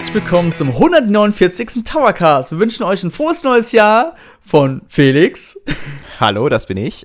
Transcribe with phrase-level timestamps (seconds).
[0.00, 1.84] herzlich willkommen zum 149.
[1.84, 2.52] Towercast.
[2.52, 5.60] Wir wünschen euch ein frohes neues Jahr von Felix.
[6.18, 7.04] Hallo, das bin ich.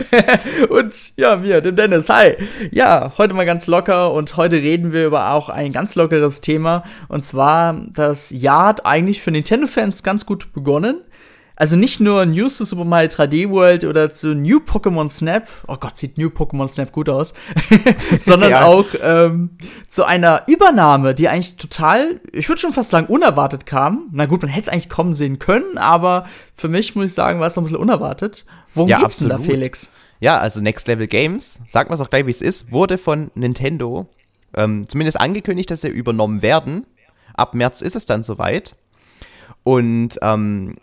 [0.70, 2.08] und ja, mir, dem Dennis.
[2.08, 2.36] Hi.
[2.70, 6.84] Ja, heute mal ganz locker und heute reden wir über auch ein ganz lockeres Thema.
[7.08, 11.02] Und zwar, das Jahr hat eigentlich für Nintendo-Fans ganz gut begonnen.
[11.56, 15.76] Also nicht nur News zu Super Mario 3D World oder zu New Pokémon Snap, oh
[15.76, 17.32] Gott, sieht New Pokémon Snap gut aus,
[18.20, 18.64] sondern ja.
[18.64, 19.50] auch ähm,
[19.88, 24.08] zu einer Übernahme, die eigentlich total, ich würde schon fast sagen, unerwartet kam.
[24.10, 27.38] Na gut, man hätte es eigentlich kommen sehen können, aber für mich muss ich sagen,
[27.38, 28.44] war es noch ein bisschen unerwartet.
[28.74, 29.32] Worum ja, geht's absolut.
[29.34, 29.90] denn da, Felix?
[30.18, 33.30] Ja, also Next Level Games, sagen wir es auch gleich, wie es ist, wurde von
[33.34, 34.08] Nintendo
[34.56, 36.86] ähm, zumindest angekündigt, dass sie übernommen werden.
[37.34, 38.74] Ab März ist es dann soweit.
[39.62, 40.76] Und ähm,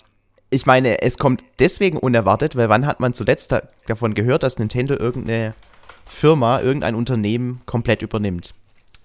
[0.52, 4.59] ich meine, es kommt deswegen unerwartet, weil wann hat man zuletzt da, davon gehört, dass
[4.59, 5.55] Nintendo irgendeine
[6.05, 8.53] Firma, irgendein Unternehmen komplett übernimmt?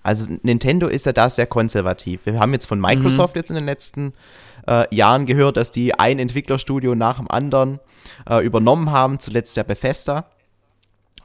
[0.03, 2.27] Also Nintendo ist ja da sehr konservativ.
[2.27, 3.39] Wir haben jetzt von Microsoft mhm.
[3.39, 4.13] jetzt in den letzten
[4.67, 7.79] äh, Jahren gehört, dass die ein Entwicklerstudio nach dem anderen
[8.29, 10.27] äh, übernommen haben, zuletzt der Bethesda.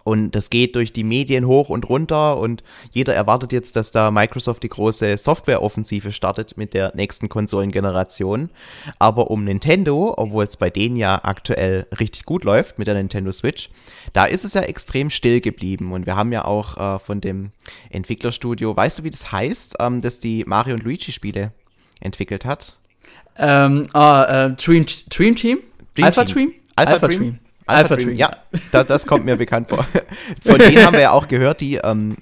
[0.03, 4.11] Und das geht durch die Medien hoch und runter und jeder erwartet jetzt, dass da
[4.11, 8.49] Microsoft die große Softwareoffensive startet mit der nächsten Konsolengeneration.
[8.99, 13.31] Aber um Nintendo, obwohl es bei denen ja aktuell richtig gut läuft mit der Nintendo
[13.31, 13.69] Switch,
[14.13, 15.91] da ist es ja extrem still geblieben.
[15.91, 17.52] Und wir haben ja auch äh, von dem
[17.89, 21.52] Entwicklerstudio, weißt du, wie das heißt, ähm, dass die Mario und Luigi Spiele
[21.99, 22.77] entwickelt hat?
[23.38, 25.59] Ähm, ah, äh, Dream, Dream Team?
[25.95, 26.33] Dream Alpha Team?
[26.33, 26.53] Dream?
[26.75, 27.19] Alpha, Alpha Dream?
[27.19, 27.39] Dream.
[27.72, 28.38] Alpha, Dream, ja,
[28.72, 29.86] da, das kommt mir bekannt vor.
[30.44, 32.16] Von denen haben wir ja auch gehört, die ähm,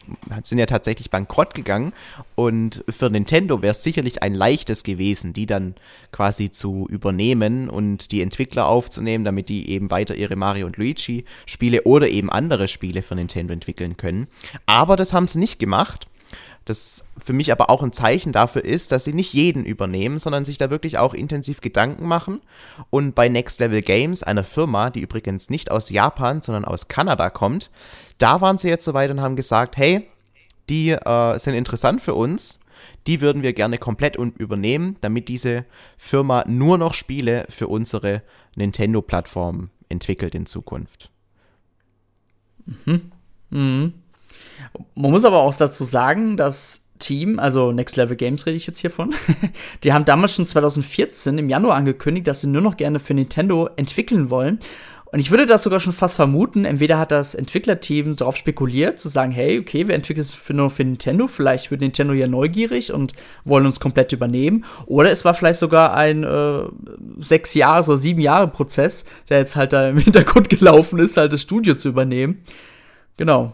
[0.44, 1.94] sind ja tatsächlich bankrott gegangen.
[2.36, 5.76] Und für Nintendo wäre es sicherlich ein leichtes gewesen, die dann
[6.12, 11.26] quasi zu übernehmen und die Entwickler aufzunehmen, damit die eben weiter ihre Mario und Luigi
[11.46, 14.28] Spiele oder eben andere Spiele für Nintendo entwickeln können.
[14.66, 16.08] Aber das haben sie nicht gemacht.
[16.70, 20.46] Das für mich aber auch ein Zeichen dafür ist, dass sie nicht jeden übernehmen, sondern
[20.46, 22.42] sich da wirklich auch intensiv Gedanken machen.
[22.92, 27.32] Und bei Next Level Games, einer Firma, die übrigens nicht aus Japan, sondern aus Kanada
[27.32, 27.72] kommt,
[28.20, 30.08] da waren sie jetzt soweit und haben gesagt, hey,
[30.70, 32.60] die äh, sind interessant für uns,
[33.08, 35.66] die würden wir gerne komplett übernehmen, damit diese
[35.98, 38.22] Firma nur noch Spiele für unsere
[38.54, 41.10] Nintendo-Plattform entwickelt in Zukunft.
[42.86, 43.12] Mhm.
[43.50, 43.94] Mhm.
[44.96, 48.80] Man muss aber auch dazu sagen, dass Team, also Next Level Games rede ich jetzt
[48.80, 49.16] hier von,
[49.84, 53.70] die haben damals schon 2014 im Januar angekündigt, dass sie nur noch gerne für Nintendo
[53.78, 54.60] entwickeln wollen.
[55.12, 59.10] Und ich würde das sogar schon fast vermuten, entweder hat das Entwicklerteam darauf spekuliert, zu
[59.10, 62.94] sagen, hey, okay, wir entwickeln es für nur für Nintendo, vielleicht wird Nintendo ja neugierig
[62.94, 63.14] und
[63.44, 64.66] wollen uns komplett übernehmen.
[64.86, 66.62] Oder es war vielleicht sogar ein äh,
[67.18, 71.34] sechs Jahre oder sieben Jahre Prozess, der jetzt halt da im Hintergrund gelaufen ist, halt
[71.34, 72.44] das Studio zu übernehmen.
[73.18, 73.54] Genau.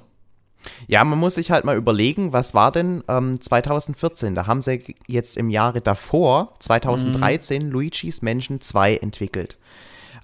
[0.87, 4.35] Ja, man muss sich halt mal überlegen, was war denn ähm, 2014?
[4.35, 7.71] Da haben sie jetzt im Jahre davor, 2013, mhm.
[7.71, 9.57] Luigi's Mansion 2 entwickelt.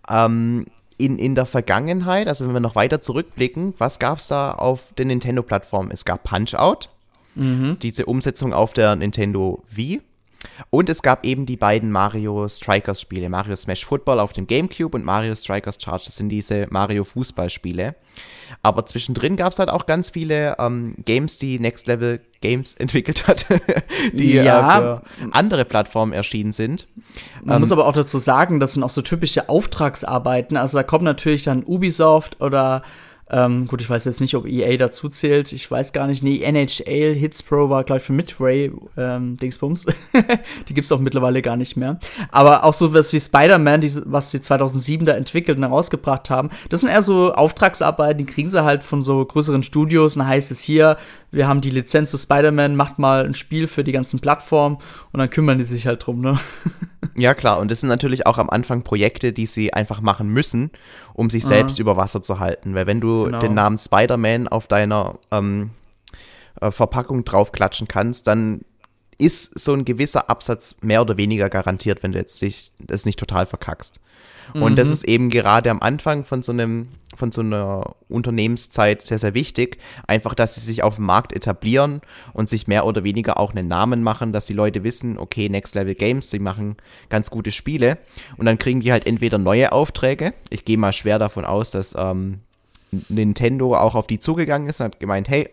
[0.10, 0.66] Ähm,
[0.98, 4.94] in, in der Vergangenheit, also wenn wir noch weiter zurückblicken, was gab es da auf
[4.98, 5.90] den Nintendo-Plattformen?
[5.92, 6.90] Es gab Punch-Out,
[7.36, 7.78] mhm.
[7.82, 10.02] diese Umsetzung auf der Nintendo Wii.
[10.70, 14.96] Und es gab eben die beiden Mario Strikers Spiele, Mario Smash Football auf dem GameCube
[14.96, 16.04] und Mario Strikers Charge.
[16.06, 17.96] Das sind diese Mario Fußballspiele.
[18.64, 23.28] Aber zwischendrin gab es halt auch ganz viele ähm, Games, die Next Level Games entwickelt
[23.28, 23.46] hat,
[24.14, 24.78] die äh, ja.
[24.78, 25.02] äh, für
[25.32, 26.88] andere Plattformen erschienen sind.
[27.44, 30.58] Man ähm, muss aber auch dazu sagen, das sind auch so typische Auftragsarbeiten.
[30.58, 32.84] Also da kommt natürlich dann Ubisoft oder
[33.34, 35.54] ähm, gut, ich weiß jetzt nicht, ob EA dazu zählt.
[35.54, 36.22] Ich weiß gar nicht.
[36.22, 39.86] Nee, NHL Hits Pro war, glaube ich, für Midway ähm, Dingsbums.
[40.68, 41.98] die gibt es auch mittlerweile gar nicht mehr.
[42.32, 46.82] Aber auch so was wie Spider-Man, was sie 2007 da entwickelt und herausgebracht haben, das
[46.82, 50.16] sind eher so Auftragsarbeiten, die kriegen sie halt von so größeren Studios.
[50.16, 50.98] Und dann heißt es hier,
[51.32, 54.78] wir haben die Lizenz zu Spider-Man, macht mal ein Spiel für die ganzen Plattformen
[55.14, 56.38] und dann kümmern die sich halt drum, ne?
[57.16, 57.60] Ja, klar.
[57.60, 60.72] Und das sind natürlich auch am Anfang Projekte, die sie einfach machen müssen,
[61.14, 62.74] um sich selbst über Wasser zu halten.
[62.74, 63.40] Weil wenn du genau.
[63.40, 65.72] den Namen Spider-Man auf deiner ähm,
[66.60, 68.62] äh, Verpackung draufklatschen kannst, dann
[69.18, 73.20] ist so ein gewisser Absatz mehr oder weniger garantiert, wenn du jetzt dich, das nicht
[73.20, 74.00] total verkackst.
[74.54, 74.76] Und mhm.
[74.76, 79.34] das ist eben gerade am Anfang von so einem, von so einer Unternehmenszeit sehr, sehr
[79.34, 79.78] wichtig.
[80.08, 82.02] Einfach, dass sie sich auf dem Markt etablieren
[82.34, 85.76] und sich mehr oder weniger auch einen Namen machen, dass die Leute wissen, okay, Next
[85.76, 86.78] Level Games, die machen
[87.10, 87.98] ganz gute Spiele.
[88.38, 90.34] Und dann kriegen die halt entweder neue Aufträge.
[90.50, 92.40] Ich gehe mal schwer davon aus, dass ähm,
[93.10, 95.50] Nintendo auch auf die zugegangen ist und hat gemeint, hey,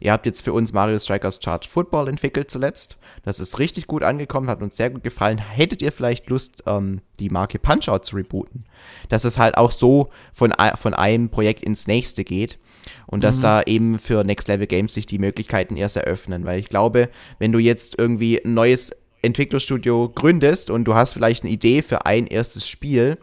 [0.00, 2.96] ihr habt jetzt für uns Mario Strikers Charge Football entwickelt zuletzt.
[3.22, 5.38] Das ist richtig gut angekommen, hat uns sehr gut gefallen.
[5.38, 8.64] Hättet ihr vielleicht Lust, ähm, die Marke Punch-Out zu rebooten?
[9.08, 12.58] Dass es halt auch so von, von einem Projekt ins nächste geht.
[13.06, 13.42] Und dass mhm.
[13.42, 16.44] da eben für Next Level Games sich die Möglichkeiten erst eröffnen.
[16.44, 18.90] Weil ich glaube, wenn du jetzt irgendwie ein neues
[19.22, 23.18] Entwicklerstudio gründest und du hast vielleicht eine Idee für ein erstes Spiel,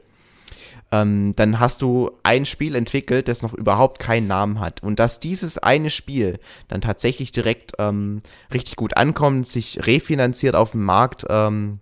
[0.91, 4.81] ähm, dann hast du ein Spiel entwickelt, das noch überhaupt keinen Namen hat.
[4.81, 6.39] Und dass dieses eine Spiel
[6.69, 8.21] dann tatsächlich direkt ähm,
[8.53, 11.79] richtig gut ankommt, sich refinanziert auf dem Markt, ähm,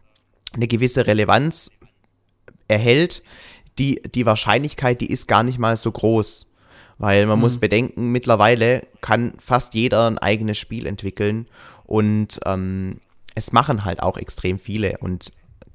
[0.54, 1.72] eine gewisse Relevanz
[2.68, 3.22] erhält,
[3.78, 6.48] die, die Wahrscheinlichkeit, die ist gar nicht mal so groß.
[6.98, 7.42] Weil man mhm.
[7.42, 11.48] muss bedenken, mittlerweile kann fast jeder ein eigenes Spiel entwickeln
[11.84, 13.02] und ähm,
[13.36, 14.98] es machen halt auch extrem viele.
[15.00, 15.32] Und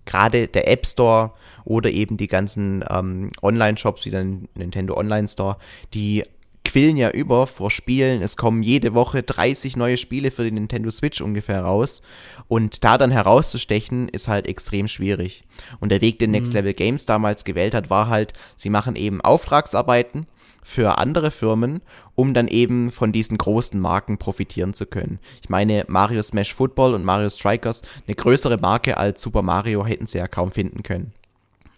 [0.06, 1.32] gerade der App Store
[1.64, 4.24] oder eben die ganzen ähm, Online-Shops wie der
[4.54, 5.56] Nintendo Online Store,
[5.94, 6.24] die
[6.64, 8.22] quillen ja über vor Spielen.
[8.22, 12.02] Es kommen jede Woche 30 neue Spiele für die Nintendo Switch ungefähr raus.
[12.48, 15.42] Und da dann herauszustechen, ist halt extrem schwierig.
[15.80, 16.58] Und der Weg, den Next mhm.
[16.58, 20.26] Level Games damals gewählt hat, war halt, sie machen eben Auftragsarbeiten
[20.70, 21.82] für andere Firmen,
[22.14, 25.18] um dann eben von diesen großen Marken profitieren zu können.
[25.42, 30.06] Ich meine, Mario Smash Football und Mario Strikers, eine größere Marke als Super Mario hätten
[30.06, 31.12] sie ja kaum finden können.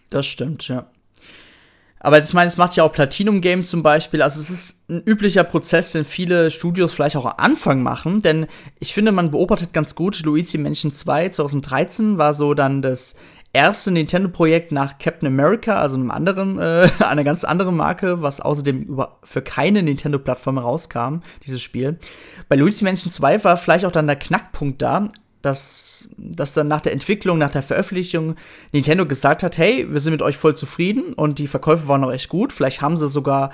[0.09, 0.85] Das stimmt, ja.
[2.03, 4.21] Aber ich meine, es macht ja auch Platinum Games zum Beispiel.
[4.21, 8.19] Also es ist ein üblicher Prozess, den viele Studios vielleicht auch am Anfang machen.
[8.19, 8.45] Denn
[8.79, 13.15] ich finde, man beobachtet ganz gut, Luigi Mansion 2 2013 war so dann das
[13.53, 18.81] erste Nintendo-Projekt nach Captain America, also einem anderen, äh, einer ganz anderen Marke, was außerdem
[18.81, 21.99] über, für keine Nintendo-Plattform rauskam, dieses Spiel.
[22.49, 25.09] Bei Luigi Mansion 2 war vielleicht auch dann der Knackpunkt da,
[25.43, 28.35] dass, dass dann nach der Entwicklung, nach der Veröffentlichung
[28.71, 32.11] Nintendo gesagt hat, hey, wir sind mit euch voll zufrieden und die Verkäufe waren auch
[32.11, 32.53] echt gut.
[32.53, 33.51] Vielleicht haben sie sogar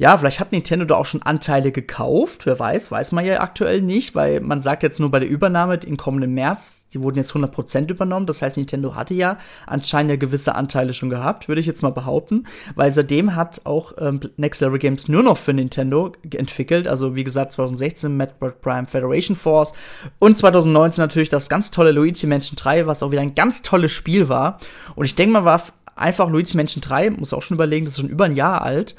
[0.00, 2.46] ja, vielleicht hat Nintendo da auch schon Anteile gekauft.
[2.46, 5.74] Wer weiß, weiß man ja aktuell nicht, weil man sagt jetzt nur bei der Übernahme
[5.74, 8.24] im kommenden März, die wurden jetzt 100% übernommen.
[8.24, 9.36] Das heißt, Nintendo hatte ja
[9.66, 12.44] anscheinend ja gewisse Anteile schon gehabt, würde ich jetzt mal behaupten.
[12.74, 16.88] Weil seitdem hat auch ähm, Next Level Games nur noch für Nintendo entwickelt.
[16.88, 19.74] Also wie gesagt, 2016 Metroid Prime Federation Force
[20.18, 23.92] und 2019 natürlich das ganz tolle Luigi Mansion 3, was auch wieder ein ganz tolles
[23.92, 24.60] Spiel war.
[24.94, 25.62] Und ich denke mal, war
[25.94, 28.96] einfach Luigi Mansion 3, muss auch schon überlegen, das ist schon über ein Jahr alt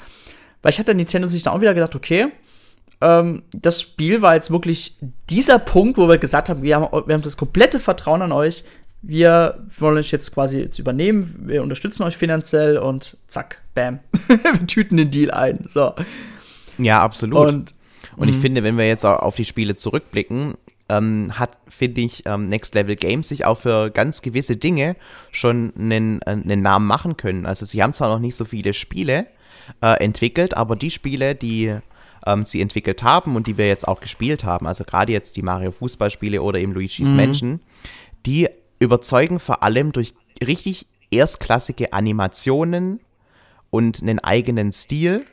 [0.62, 2.28] weil ich hatte Nintendo sich dann auch wieder gedacht, okay,
[3.00, 4.96] ähm, das Spiel war jetzt wirklich
[5.28, 8.64] dieser Punkt, wo wir gesagt haben, wir haben, wir haben das komplette Vertrauen an euch.
[9.02, 13.98] Wir wollen euch jetzt quasi jetzt übernehmen, wir unterstützen euch finanziell und zack, bam,
[14.28, 15.64] wir tüten den Deal ein.
[15.66, 15.94] So.
[16.78, 17.48] Ja, absolut.
[17.48, 17.74] Und,
[18.16, 18.40] und ich mhm.
[18.40, 20.54] finde, wenn wir jetzt auf die Spiele zurückblicken,
[20.88, 24.94] ähm, hat, finde ich, ähm, Next Level Games sich auch für ganz gewisse Dinge
[25.32, 27.46] schon einen, einen Namen machen können.
[27.46, 29.26] Also sie haben zwar noch nicht so viele Spiele,
[29.80, 31.76] äh, entwickelt, aber die Spiele, die
[32.26, 35.42] ähm, sie entwickelt haben und die wir jetzt auch gespielt haben, also gerade jetzt die
[35.42, 37.16] Mario Fußballspiele oder eben Luigi's mhm.
[37.16, 37.60] Mansion,
[38.26, 38.48] die
[38.78, 40.14] überzeugen vor allem durch
[40.44, 43.00] richtig erstklassige Animationen
[43.70, 45.24] und einen eigenen Stil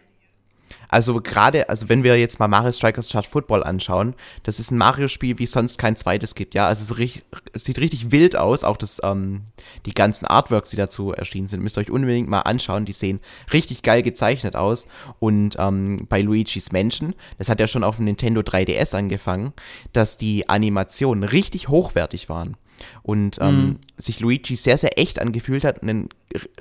[0.89, 4.77] also gerade, also wenn wir jetzt mal Mario Strikers Charge Football anschauen, das ist ein
[4.77, 6.67] Mario-Spiel, wie es sonst kein zweites gibt, ja.
[6.67, 9.43] Also es, richtig, es sieht richtig wild aus, auch das, ähm,
[9.85, 12.85] die ganzen Artworks, die dazu erschienen sind, müsst ihr euch unbedingt mal anschauen.
[12.85, 13.19] Die sehen
[13.53, 14.87] richtig geil gezeichnet aus.
[15.19, 19.53] Und ähm, bei Luigi's Mansion, das hat ja schon auf dem Nintendo 3DS angefangen,
[19.93, 22.57] dass die Animationen richtig hochwertig waren
[23.03, 23.79] und ähm, mhm.
[23.97, 26.09] sich Luigi sehr, sehr echt angefühlt hat und einen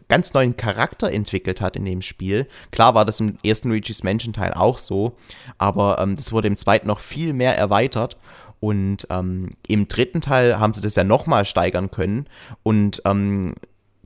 [0.08, 2.46] ganz neuen Charakter entwickelt hat in dem Spiel.
[2.70, 5.16] Klar war das im ersten Luigi's Mansion Teil auch so,
[5.58, 8.16] aber ähm, das wurde im zweiten noch viel mehr erweitert.
[8.60, 12.26] Und ähm, im dritten Teil haben sie das ja nochmal steigern können
[12.64, 13.54] und ähm,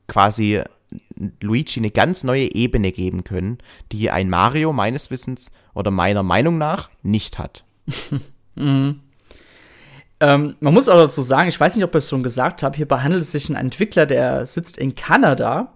[0.07, 0.61] quasi
[1.41, 3.57] Luigi eine ganz neue Ebene geben können,
[3.91, 7.63] die ein Mario meines Wissens oder meiner Meinung nach nicht hat.
[8.55, 8.99] mhm.
[10.23, 12.77] Ähm, man muss auch dazu sagen, ich weiß nicht, ob ich es schon gesagt habe,
[12.77, 15.73] hierbei handelt es sich um einen Entwickler, der sitzt in Kanada.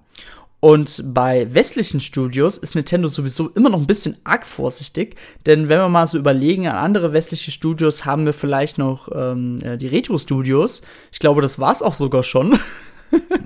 [0.62, 5.80] Und bei westlichen Studios ist Nintendo sowieso immer noch ein bisschen arg vorsichtig, denn wenn
[5.80, 9.88] wir mal so überlegen, an andere westliche Studios haben wir vielleicht noch ähm, äh, die
[9.88, 10.82] Retro-Studios.
[11.12, 12.58] Ich glaube, das war es auch sogar schon.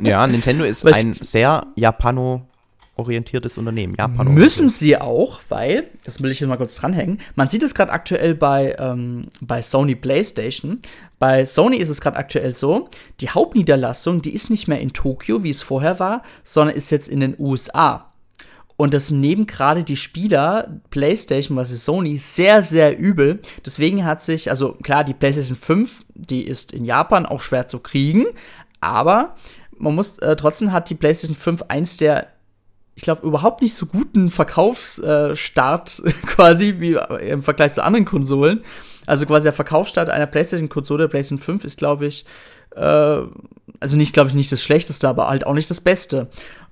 [0.02, 2.48] Ja, Nintendo ist ein sehr Japano
[2.96, 3.96] orientiertes Unternehmen.
[3.98, 7.74] Japan Müssen sie auch, weil, das will ich jetzt mal kurz dranhängen, man sieht es
[7.74, 10.80] gerade aktuell bei, ähm, bei Sony PlayStation.
[11.18, 15.44] Bei Sony ist es gerade aktuell so, die Hauptniederlassung, die ist nicht mehr in Tokio,
[15.44, 18.12] wie es vorher war, sondern ist jetzt in den USA.
[18.76, 23.40] Und das nehmen gerade die Spieler PlayStation, was ist Sony, sehr, sehr übel.
[23.64, 27.80] Deswegen hat sich, also klar, die PlayStation 5, die ist in Japan auch schwer zu
[27.80, 28.26] kriegen,
[28.80, 29.36] aber
[29.78, 32.28] man muss, äh, trotzdem hat die PlayStation 5 eins der
[33.02, 38.62] ich glaube, überhaupt nicht so guten Verkaufsstart quasi wie im Vergleich zu anderen Konsolen.
[39.08, 42.26] Also quasi der Verkaufsstart einer PlayStation-Konsole, PlayStation 5, ist, glaube ich,
[42.76, 43.22] äh,
[43.80, 46.30] also nicht, glaube ich, nicht das Schlechteste, aber halt auch nicht das Beste.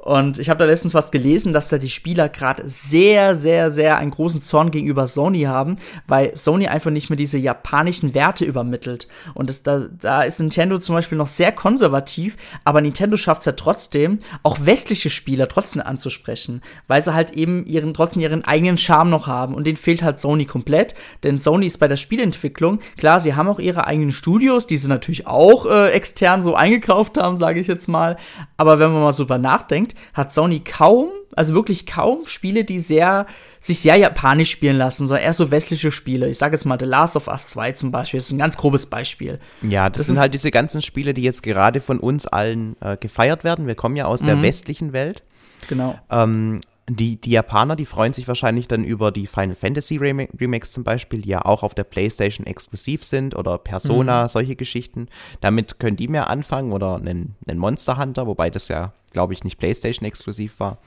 [0.09, 3.97] Und ich habe da letztens was gelesen, dass da die Spieler gerade sehr, sehr, sehr
[3.97, 9.07] einen großen Zorn gegenüber Sony haben, weil Sony einfach nicht mehr diese japanischen Werte übermittelt.
[9.35, 13.45] Und das, da, da ist Nintendo zum Beispiel noch sehr konservativ, aber Nintendo schafft es
[13.45, 18.79] ja trotzdem, auch westliche Spieler trotzdem anzusprechen, weil sie halt eben ihren, trotzdem ihren eigenen
[18.79, 19.53] Charme noch haben.
[19.53, 23.47] Und den fehlt halt Sony komplett, denn Sony ist bei der Spielentwicklung, klar, sie haben
[23.47, 27.67] auch ihre eigenen Studios, die sie natürlich auch äh, extern so eingekauft haben, sage ich
[27.67, 28.17] jetzt mal.
[28.57, 32.63] Aber wenn man mal so über nachdenkt, denkt, hat Sony kaum, also wirklich kaum Spiele,
[32.63, 33.25] die sehr,
[33.59, 36.29] sich sehr japanisch spielen lassen, sondern eher so westliche Spiele.
[36.29, 38.57] Ich sage jetzt mal The Last of Us 2 zum Beispiel, das ist ein ganz
[38.57, 39.39] grobes Beispiel.
[39.61, 42.97] Ja, das, das sind halt diese ganzen Spiele, die jetzt gerade von uns allen äh,
[42.97, 43.67] gefeiert werden.
[43.67, 44.27] Wir kommen ja aus mhm.
[44.27, 45.23] der westlichen Welt.
[45.67, 45.99] Genau.
[46.09, 50.83] Ähm, die, die Japaner, die freuen sich wahrscheinlich dann über die Final Fantasy Remakes zum
[50.83, 54.27] Beispiel, die ja auch auf der PlayStation exklusiv sind oder Persona, mhm.
[54.27, 55.07] solche Geschichten.
[55.41, 59.43] Damit können die mehr anfangen oder einen, einen Monster Hunter, wobei das ja, glaube ich,
[59.43, 60.77] nicht PlayStation exklusiv war.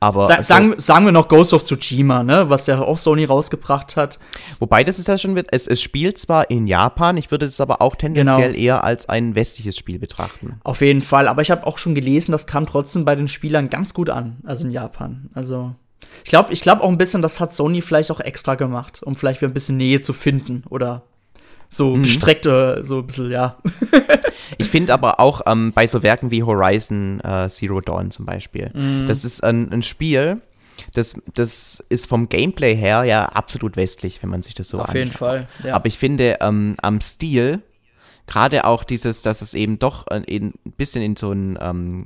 [0.00, 3.24] Aber Sa also, sagen, sagen wir noch Ghost of Tsushima, ne, was ja auch Sony
[3.24, 4.18] rausgebracht hat.
[4.58, 7.82] Wobei das ist ja schon, es, es spielt zwar in Japan, ich würde es aber
[7.82, 8.62] auch tendenziell genau.
[8.62, 10.60] eher als ein westliches Spiel betrachten.
[10.64, 13.70] Auf jeden Fall, aber ich habe auch schon gelesen, das kam trotzdem bei den Spielern
[13.70, 15.30] ganz gut an, also in Japan.
[15.34, 15.74] Also
[16.24, 19.16] ich glaube, ich glaube auch ein bisschen, das hat Sony vielleicht auch extra gemacht, um
[19.16, 21.02] vielleicht wieder ein bisschen Nähe zu finden oder
[21.72, 22.02] so mhm.
[22.02, 23.56] gestreckte, so ein bisschen, ja.
[24.58, 28.70] ich finde aber auch ähm, bei so Werken wie Horizon äh, Zero Dawn zum Beispiel,
[28.74, 29.06] mhm.
[29.06, 30.42] das ist ein, ein Spiel,
[30.92, 34.90] das, das ist vom Gameplay her ja absolut westlich, wenn man sich das so anschaut.
[34.90, 35.48] Auf jeden Fall.
[35.64, 35.74] Ja.
[35.74, 37.62] Aber ich finde ähm, am Stil,
[38.26, 42.04] gerade auch dieses, dass es eben doch ein, ein bisschen in so ein ähm,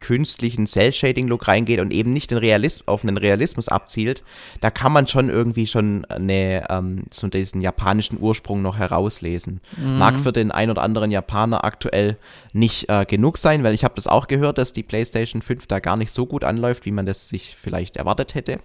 [0.00, 4.22] künstlichen Cell-Shading-Look reingeht und eben nicht den Realis auf einen Realismus abzielt,
[4.60, 9.60] da kann man schon irgendwie schon eine, ähm, so diesen japanischen Ursprung noch herauslesen.
[9.76, 9.98] Mhm.
[9.98, 12.16] Mag für den ein oder anderen Japaner aktuell
[12.52, 15.78] nicht äh, genug sein, weil ich habe das auch gehört, dass die PlayStation 5 da
[15.78, 18.60] gar nicht so gut anläuft, wie man das sich vielleicht erwartet hätte.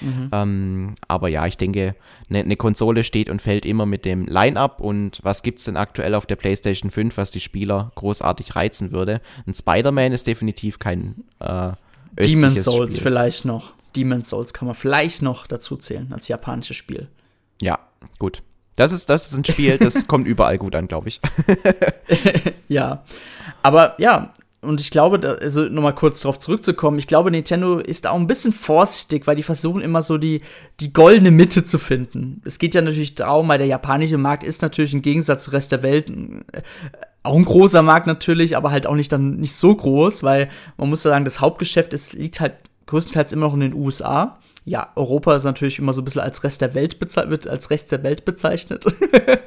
[0.00, 0.28] Mhm.
[0.32, 1.94] Ähm, aber ja, ich denke,
[2.30, 5.76] eine ne Konsole steht und fällt immer mit dem Line-Up und was gibt es denn
[5.76, 9.20] aktuell auf der PlayStation 5, was die Spieler großartig reizen würde?
[9.46, 11.72] Ein Spider-Man ist definitiv kein äh,
[12.18, 13.02] Demon's Souls Spiel.
[13.02, 13.72] vielleicht noch.
[13.96, 17.08] Demon's Souls kann man vielleicht noch dazu zählen als japanisches Spiel.
[17.60, 17.78] Ja,
[18.18, 18.42] gut.
[18.76, 21.20] Das ist, das ist ein Spiel, das kommt überall gut an, glaube ich.
[22.68, 23.04] ja.
[23.62, 24.32] Aber ja,
[24.64, 28.26] und ich glaube, also nochmal kurz darauf zurückzukommen, ich glaube, Nintendo ist da auch ein
[28.26, 30.42] bisschen vorsichtig, weil die versuchen immer so die,
[30.80, 32.42] die goldene Mitte zu finden.
[32.44, 35.70] Es geht ja natürlich darum, weil der japanische Markt ist natürlich im Gegensatz zum Rest
[35.72, 36.62] der Welt äh,
[37.24, 40.90] auch ein großer Markt natürlich, aber halt auch nicht dann nicht so groß, weil man
[40.90, 42.54] muss sagen, das Hauptgeschäft ist, liegt halt
[42.86, 44.38] größtenteils immer noch in den USA.
[44.66, 47.92] Ja, Europa ist natürlich immer so ein bisschen als Rest der Welt wird als Rest
[47.92, 48.84] der Welt bezeichnet.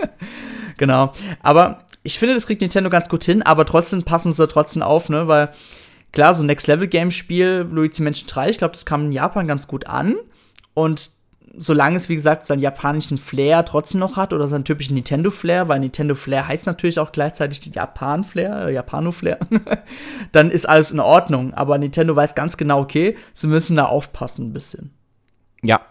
[0.78, 1.14] genau.
[1.42, 5.10] Aber ich finde, das kriegt Nintendo ganz gut hin, aber trotzdem passen sie trotzdem auf,
[5.10, 5.28] ne?
[5.28, 5.54] Weil
[6.14, 10.16] klar, so Next-Level-Game-Spiel, Luigi Mansion 3, ich glaube, das kam in Japan ganz gut an.
[10.74, 11.12] Und
[11.58, 15.80] solange es, wie gesagt, seinen japanischen Flair trotzdem noch hat oder seinen typischen Nintendo-Flair, weil
[15.80, 19.40] Nintendo-Flair heißt natürlich auch gleichzeitig die Japan-Flair, äh, Japano-Flair,
[20.32, 21.54] dann ist alles in Ordnung.
[21.54, 24.94] Aber Nintendo weiß ganz genau, okay, sie müssen da aufpassen ein bisschen.
[25.64, 25.82] Ja,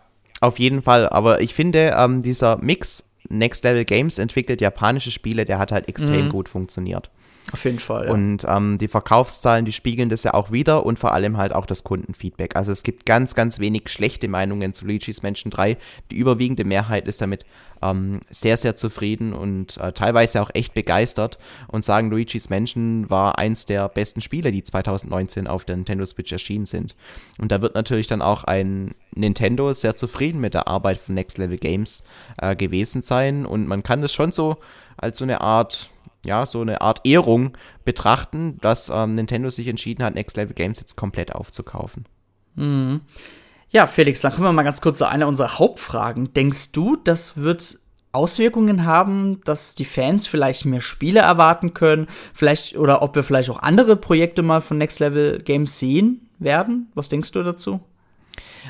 [0.40, 1.08] auf jeden Fall.
[1.08, 5.88] Aber ich finde, ähm, dieser Mix Next Level Games entwickelt japanische Spiele, der hat halt
[5.88, 6.30] extrem mhm.
[6.30, 7.10] gut funktioniert.
[7.52, 8.06] Auf jeden Fall.
[8.06, 8.12] Ja.
[8.12, 11.66] Und ähm, die Verkaufszahlen, die spiegeln das ja auch wieder und vor allem halt auch
[11.66, 12.56] das Kundenfeedback.
[12.56, 15.76] Also es gibt ganz, ganz wenig schlechte Meinungen zu Luigi's Mansion 3.
[16.10, 17.46] Die überwiegende Mehrheit ist damit
[17.82, 21.38] ähm, sehr, sehr zufrieden und äh, teilweise auch echt begeistert
[21.68, 26.32] und sagen, Luigi's Mansion war eins der besten Spiele, die 2019 auf der Nintendo Switch
[26.32, 26.96] erschienen sind.
[27.38, 31.38] Und da wird natürlich dann auch ein Nintendo sehr zufrieden mit der Arbeit von Next
[31.38, 32.02] Level Games
[32.38, 34.56] äh, gewesen sein und man kann das schon so
[34.96, 35.90] als so eine Art
[36.26, 40.80] ja, so eine Art Ehrung betrachten, dass ähm, Nintendo sich entschieden hat, Next Level Games
[40.80, 42.06] jetzt komplett aufzukaufen.
[42.56, 43.00] Mhm.
[43.70, 46.32] Ja, Felix, dann kommen wir mal ganz kurz zu einer unserer Hauptfragen.
[46.32, 47.78] Denkst du, das wird
[48.12, 53.50] Auswirkungen haben, dass die Fans vielleicht mehr Spiele erwarten können, vielleicht oder ob wir vielleicht
[53.50, 56.90] auch andere Projekte mal von Next Level Games sehen werden?
[56.94, 57.80] Was denkst du dazu?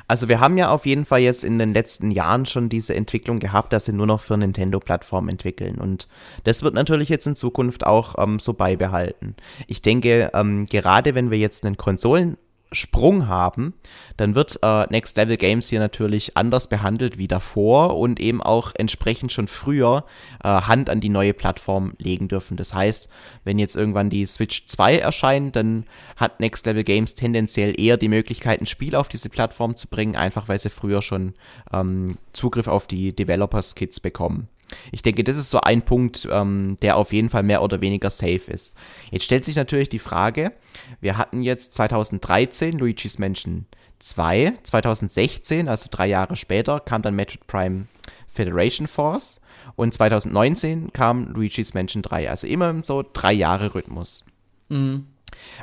[0.09, 3.39] Also wir haben ja auf jeden Fall jetzt in den letzten Jahren schon diese Entwicklung
[3.39, 5.77] gehabt, dass sie nur noch für Nintendo-Plattformen entwickeln.
[5.77, 6.09] Und
[6.45, 9.37] das wird natürlich jetzt in Zukunft auch ähm, so beibehalten.
[9.67, 12.37] Ich denke, ähm, gerade wenn wir jetzt einen Konsolen
[12.77, 13.75] Sprung haben,
[14.17, 18.73] dann wird äh, Next Level Games hier natürlich anders behandelt wie davor und eben auch
[18.75, 20.05] entsprechend schon früher
[20.45, 22.57] äh, Hand an die neue Plattform legen dürfen.
[22.57, 23.09] Das heißt,
[23.45, 25.85] wenn jetzt irgendwann die Switch 2 erscheint, dann
[26.17, 30.17] hat Next Level Games tendenziell eher die Möglichkeit, ein Spiel auf diese Plattform zu bringen,
[30.17, 31.35] einfach weil sie früher schon
[31.73, 34.49] ähm, Zugriff auf die Developers Kits bekommen.
[34.93, 38.11] Ich denke, das ist so ein Punkt, ähm, der auf jeden Fall mehr oder weniger
[38.11, 38.77] safe ist.
[39.11, 40.53] Jetzt stellt sich natürlich die Frage,
[41.01, 43.67] wir hatten jetzt 2013 Luigi's Mansion
[43.99, 47.87] 2, 2016, also drei Jahre später, kam dann Metroid Prime
[48.29, 49.41] Federation Force
[49.77, 52.31] und 2019 kam Luigi's Mansion 3.
[52.31, 54.25] Also immer so drei Jahre Rhythmus.
[54.69, 55.07] Mhm.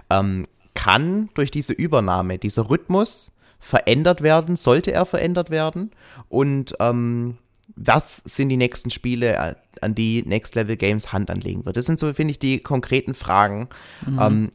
[0.10, 4.56] Ähm, kann durch diese Übernahme dieser Rhythmus verändert werden?
[4.56, 5.92] Sollte er verändert werden?
[6.30, 7.38] Und ähm,
[7.76, 11.78] was sind die nächsten Spiele, an die Next Level Games Hand anlegen wird?
[11.78, 13.70] Das sind so, finde ich, die konkreten Fragen.
[14.06, 14.20] Mhm.
[14.22, 14.52] Ähm,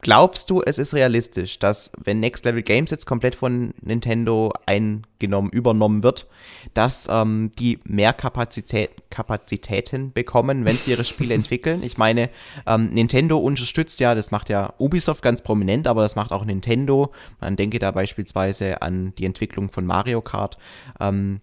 [0.00, 5.50] glaubst du, es ist realistisch, dass wenn Next Level Games jetzt komplett von Nintendo eingenommen,
[5.50, 6.26] übernommen wird,
[6.74, 11.82] dass ähm, die mehr Kapazität, Kapazitäten bekommen, wenn sie ihre Spiele entwickeln?
[11.82, 12.30] Ich meine,
[12.66, 17.12] ähm, Nintendo unterstützt ja, das macht ja Ubisoft ganz prominent, aber das macht auch Nintendo.
[17.40, 20.58] Man denke da beispielsweise an die Entwicklung von Mario Kart.
[21.00, 21.40] Ähm,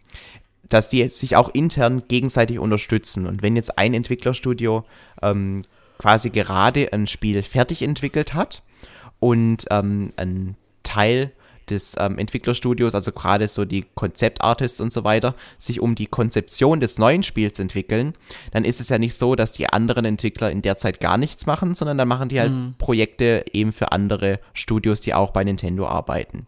[0.74, 3.27] dass die sich auch intern gegenseitig unterstützen.
[3.27, 4.84] Und wenn jetzt ein Entwicklerstudio
[5.22, 5.62] ähm,
[6.00, 8.63] quasi gerade ein Spiel fertig entwickelt hat
[9.20, 11.32] und ähm, ein Teil
[11.70, 16.80] des ähm, Entwicklerstudios, also gerade so die Konzeptartists und so weiter, sich um die Konzeption
[16.80, 18.15] des neuen Spiels entwickeln,
[18.51, 21.46] dann ist es ja nicht so, dass die anderen Entwickler in der Zeit gar nichts
[21.46, 22.74] machen, sondern dann machen die halt mhm.
[22.80, 26.48] Projekte eben für andere Studios, die auch bei Nintendo arbeiten.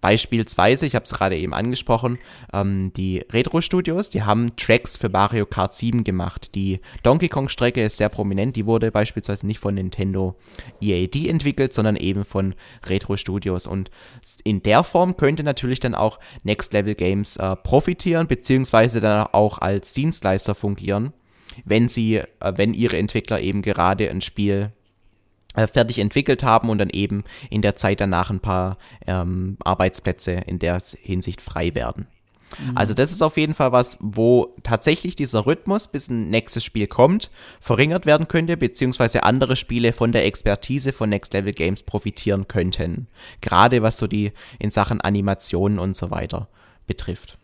[0.00, 2.18] Beispielsweise, ich habe es gerade eben angesprochen,
[2.52, 6.54] ähm, die Retro-Studios, die haben Tracks für Mario Kart 7 gemacht.
[6.54, 10.36] Die Donkey Kong-Strecke ist sehr prominent, die wurde beispielsweise nicht von Nintendo
[10.80, 12.54] EAD entwickelt, sondern eben von
[12.86, 13.66] Retro-Studios.
[13.66, 13.90] Und
[14.44, 19.58] in der Form könnte natürlich dann auch Next Level Games äh, profitieren, beziehungsweise dann auch
[19.58, 21.12] als Dienstleister fungieren,
[21.64, 24.72] wenn sie, äh, wenn ihre Entwickler eben gerade ein Spiel
[25.66, 30.58] fertig entwickelt haben und dann eben in der Zeit danach ein paar ähm, Arbeitsplätze in
[30.58, 32.06] der Hinsicht frei werden.
[32.58, 32.76] Mhm.
[32.76, 36.86] Also das ist auf jeden Fall was, wo tatsächlich dieser Rhythmus, bis ein nächstes Spiel
[36.86, 42.48] kommt, verringert werden könnte, beziehungsweise andere Spiele von der Expertise von Next Level Games profitieren
[42.48, 43.08] könnten.
[43.40, 46.48] Gerade was so die in Sachen Animationen und so weiter
[46.86, 47.38] betrifft.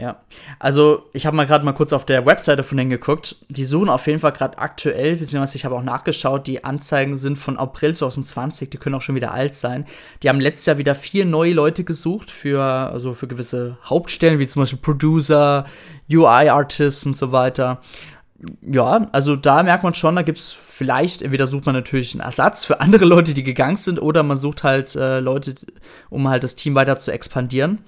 [0.00, 0.20] Ja,
[0.60, 3.34] also ich habe mal gerade mal kurz auf der Webseite von denen geguckt.
[3.48, 7.36] Die suchen auf jeden Fall gerade aktuell, beziehungsweise ich habe auch nachgeschaut, die Anzeigen sind
[7.36, 9.86] von April 2020, die können auch schon wieder alt sein.
[10.22, 14.46] Die haben letztes Jahr wieder vier neue Leute gesucht für, also für gewisse Hauptstellen, wie
[14.46, 15.64] zum Beispiel Producer,
[16.08, 17.80] UI-Artists und so weiter.
[18.62, 22.20] Ja, also da merkt man schon, da gibt es vielleicht, entweder sucht man natürlich einen
[22.20, 25.56] Ersatz für andere Leute, die gegangen sind, oder man sucht halt äh, Leute,
[26.08, 27.80] um halt das Team weiter zu expandieren.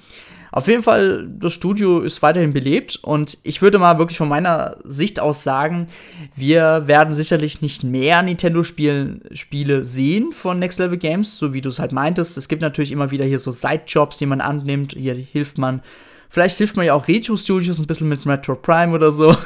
[0.53, 4.79] Auf jeden Fall, das Studio ist weiterhin belebt und ich würde mal wirklich von meiner
[4.85, 5.87] Sicht aus sagen,
[6.35, 11.79] wir werden sicherlich nicht mehr Nintendo-Spiele sehen von Next Level Games, so wie du es
[11.79, 12.37] halt meintest.
[12.37, 14.95] Es gibt natürlich immer wieder hier so Side-Jobs, die man annimmt.
[14.99, 15.83] Hier hilft man,
[16.29, 19.37] vielleicht hilft man ja auch Retro-Studios ein bisschen mit Metro Prime oder so.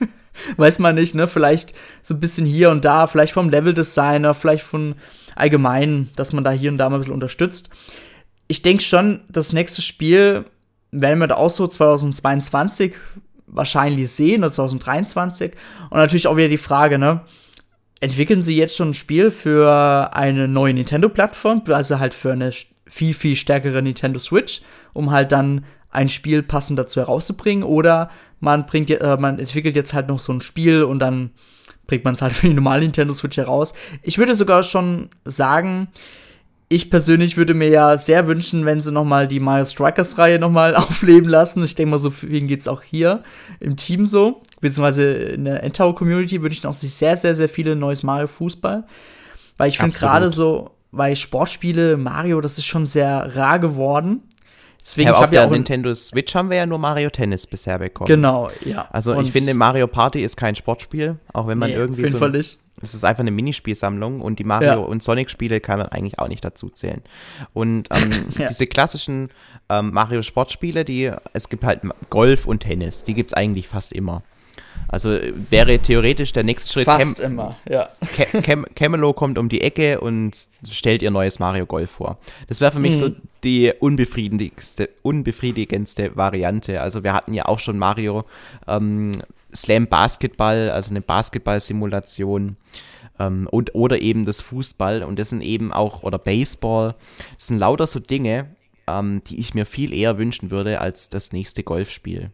[0.58, 1.26] Weiß man nicht, ne?
[1.26, 4.94] Vielleicht so ein bisschen hier und da, vielleicht vom Level-Designer, vielleicht von
[5.36, 7.70] allgemein, dass man da hier und da mal ein bisschen unterstützt
[8.50, 10.44] ich denke schon, das nächste Spiel
[10.90, 12.94] werden wir da auch so 2022
[13.46, 15.52] wahrscheinlich sehen oder 2023.
[15.88, 17.20] Und natürlich auch wieder die Frage, ne?
[18.00, 22.50] Entwickeln sie jetzt schon ein Spiel für eine neue Nintendo-Plattform, also halt für eine
[22.86, 24.62] viel, viel stärkere Nintendo Switch,
[24.94, 27.62] um halt dann ein Spiel passend dazu herauszubringen?
[27.62, 28.10] Oder
[28.40, 31.30] man bringt, äh, man entwickelt jetzt halt noch so ein Spiel und dann
[31.86, 33.74] bringt man es halt für die normale Nintendo Switch heraus.
[34.02, 35.86] Ich würde sogar schon sagen,
[36.72, 40.38] ich persönlich würde mir ja sehr wünschen, wenn sie noch mal die Mario Strikers Reihe
[40.38, 41.64] noch mal aufleben lassen.
[41.64, 43.24] Ich denke mal, so für ihn geht's auch hier
[43.58, 47.74] im Team so, beziehungsweise in der Endtower Community wünschen auch sich sehr, sehr, sehr viele
[47.74, 48.84] neues Mario Fußball,
[49.56, 54.22] weil ich finde gerade so, weil Sportspiele Mario, das ist schon sehr rar geworden.
[54.80, 57.80] Deswegen, ja, ich auf der ja Nintendo Switch haben wir ja nur Mario Tennis bisher
[57.80, 58.06] bekommen.
[58.06, 58.88] Genau, ja.
[58.92, 62.06] Also und ich finde, Mario Party ist kein Sportspiel, auch wenn man nee, irgendwie auf
[62.06, 62.58] jeden so Fall nicht.
[62.82, 64.76] Es ist einfach eine Minispielsammlung und die Mario- ja.
[64.76, 67.02] und Sonic-Spiele kann man eigentlich auch nicht dazu zählen.
[67.52, 68.48] Und ähm, ja.
[68.48, 69.30] diese klassischen
[69.68, 74.22] ähm, Mario-Sportspiele, die, es gibt halt Golf und Tennis, die gibt es eigentlich fast immer.
[74.88, 75.10] Also
[75.50, 76.84] wäre theoretisch der nächste Schritt.
[76.84, 77.88] Fast Cam immer, ja.
[78.42, 80.36] Cam Camelo kommt um die Ecke und
[80.68, 82.18] stellt ihr neues Mario Golf vor.
[82.48, 82.96] Das wäre für mich mhm.
[82.96, 83.10] so
[83.44, 86.80] die unbefriedigendste, unbefriedigendste Variante.
[86.80, 88.24] Also wir hatten ja auch schon Mario
[88.66, 89.12] ähm,
[89.54, 92.56] Slam Basketball, also eine Basketball-Simulation
[93.18, 96.94] ähm, und, oder eben das Fußball und das sind eben auch, oder Baseball,
[97.36, 98.54] das sind lauter so Dinge,
[98.86, 102.30] ähm, die ich mir viel eher wünschen würde als das nächste Golfspiel.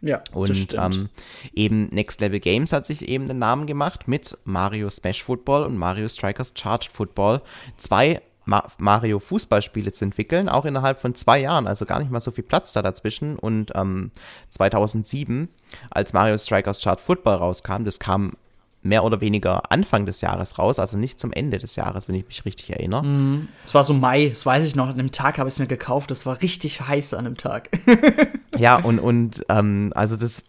[0.00, 1.08] Ja, und ähm,
[1.54, 5.78] eben Next Level Games hat sich eben den Namen gemacht mit Mario Smash Football und
[5.78, 7.40] Mario Strikers Charged Football.
[7.78, 12.30] Zwei Mario Fußballspiele zu entwickeln, auch innerhalb von zwei Jahren, also gar nicht mal so
[12.30, 13.36] viel Platz da dazwischen.
[13.36, 14.10] Und ähm,
[14.50, 15.48] 2007,
[15.90, 18.32] als Mario Strikers Chart Football rauskam, das kam
[18.84, 22.26] mehr oder weniger Anfang des Jahres raus, also nicht zum Ende des Jahres, wenn ich
[22.26, 23.02] mich richtig erinnere.
[23.02, 23.48] Mhm.
[23.64, 24.88] Es war so Mai, das weiß ich noch.
[24.88, 26.10] An dem Tag habe ich es mir gekauft.
[26.10, 27.70] Das war richtig heiß an dem Tag.
[28.58, 30.44] ja, und, und ähm, also das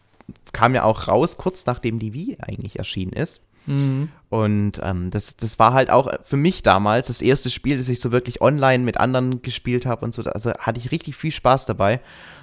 [0.52, 3.46] kam ja auch raus, kurz nachdem die Wii eigentlich erschienen ist.
[3.66, 4.10] Mhm.
[4.30, 8.00] Und ähm, das, das war halt auch für mich damals das erste Spiel, das ich
[8.00, 10.24] so wirklich online mit anderen gespielt habe und so.
[10.24, 12.00] Also hatte ich richtig viel Spaß dabei.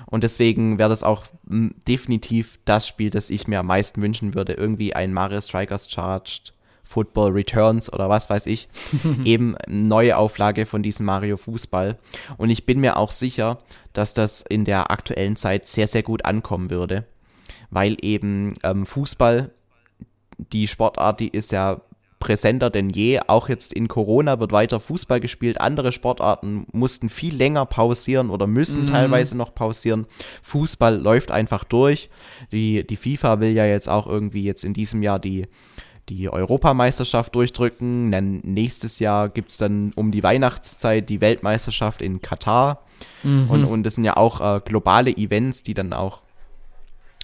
[0.06, 4.34] Und deswegen wäre das auch m, definitiv das Spiel, das ich mir am meisten wünschen
[4.34, 4.54] würde.
[4.54, 6.52] Irgendwie ein Mario Strikers Charged
[6.84, 8.68] Football Returns oder was weiß ich.
[9.24, 11.98] Eben eine neue Auflage von diesem Mario Fußball.
[12.36, 13.58] Und ich bin mir auch sicher,
[13.92, 17.04] dass das in der aktuellen Zeit sehr, sehr gut ankommen würde.
[17.70, 19.50] Weil eben ähm, Fußball
[20.38, 21.80] die Sportart, die ist ja
[22.22, 23.20] präsenter denn je.
[23.26, 25.60] Auch jetzt in Corona wird weiter Fußball gespielt.
[25.60, 28.86] Andere Sportarten mussten viel länger pausieren oder müssen mhm.
[28.86, 30.06] teilweise noch pausieren.
[30.42, 32.10] Fußball läuft einfach durch.
[32.52, 35.48] Die, die FIFA will ja jetzt auch irgendwie jetzt in diesem Jahr die,
[36.08, 38.12] die Europameisterschaft durchdrücken.
[38.12, 42.84] Dann nächstes Jahr gibt es dann um die Weihnachtszeit die Weltmeisterschaft in Katar.
[43.24, 43.50] Mhm.
[43.50, 46.22] Und, und das sind ja auch äh, globale Events, die dann auch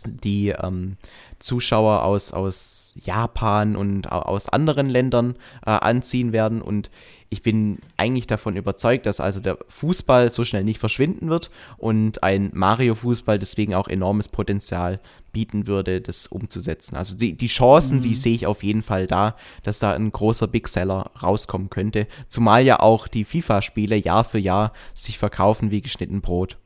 [0.05, 0.97] die ähm,
[1.38, 6.61] Zuschauer aus, aus Japan und aus anderen Ländern äh, anziehen werden.
[6.61, 6.90] Und
[7.31, 12.22] ich bin eigentlich davon überzeugt, dass also der Fußball so schnell nicht verschwinden wird und
[12.22, 15.01] ein Mario-Fußball deswegen auch enormes Potenzial
[15.33, 16.96] bieten würde, das umzusetzen.
[16.96, 18.03] Also die, die Chancen, mhm.
[18.03, 22.07] die sehe ich auf jeden Fall da, dass da ein großer Big Seller rauskommen könnte.
[22.29, 26.57] Zumal ja auch die FIFA-Spiele Jahr für Jahr sich verkaufen wie geschnitten Brot.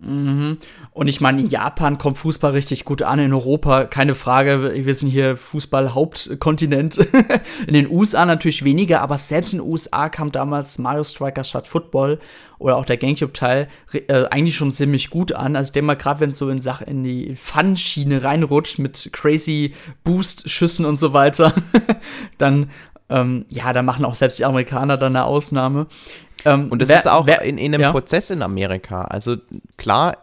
[0.00, 0.58] Mhm.
[0.92, 4.72] Und ich meine, in Japan kommt Fußball richtig gut an, in Europa keine Frage.
[4.84, 6.98] Wir sind hier Fußball-Hauptkontinent.
[7.66, 11.66] in den USA natürlich weniger, aber selbst in den USA kam damals Mario Striker statt
[11.66, 12.20] Football
[12.58, 15.56] oder auch der Gamecube-Teil äh, eigentlich schon ziemlich gut an.
[15.56, 19.10] Also ich denke mal, gerade wenn es so in, Sache, in die Fun-Schiene reinrutscht mit
[19.12, 21.54] crazy Boost-Schüssen und so weiter,
[22.38, 22.70] dann
[23.10, 25.86] ähm, ja, da machen auch selbst die Amerikaner dann eine Ausnahme.
[26.44, 27.92] Ähm, und das wer, ist auch wer, in, in, einem ja.
[27.92, 29.02] Prozess in Amerika.
[29.04, 29.36] Also
[29.76, 30.18] klar,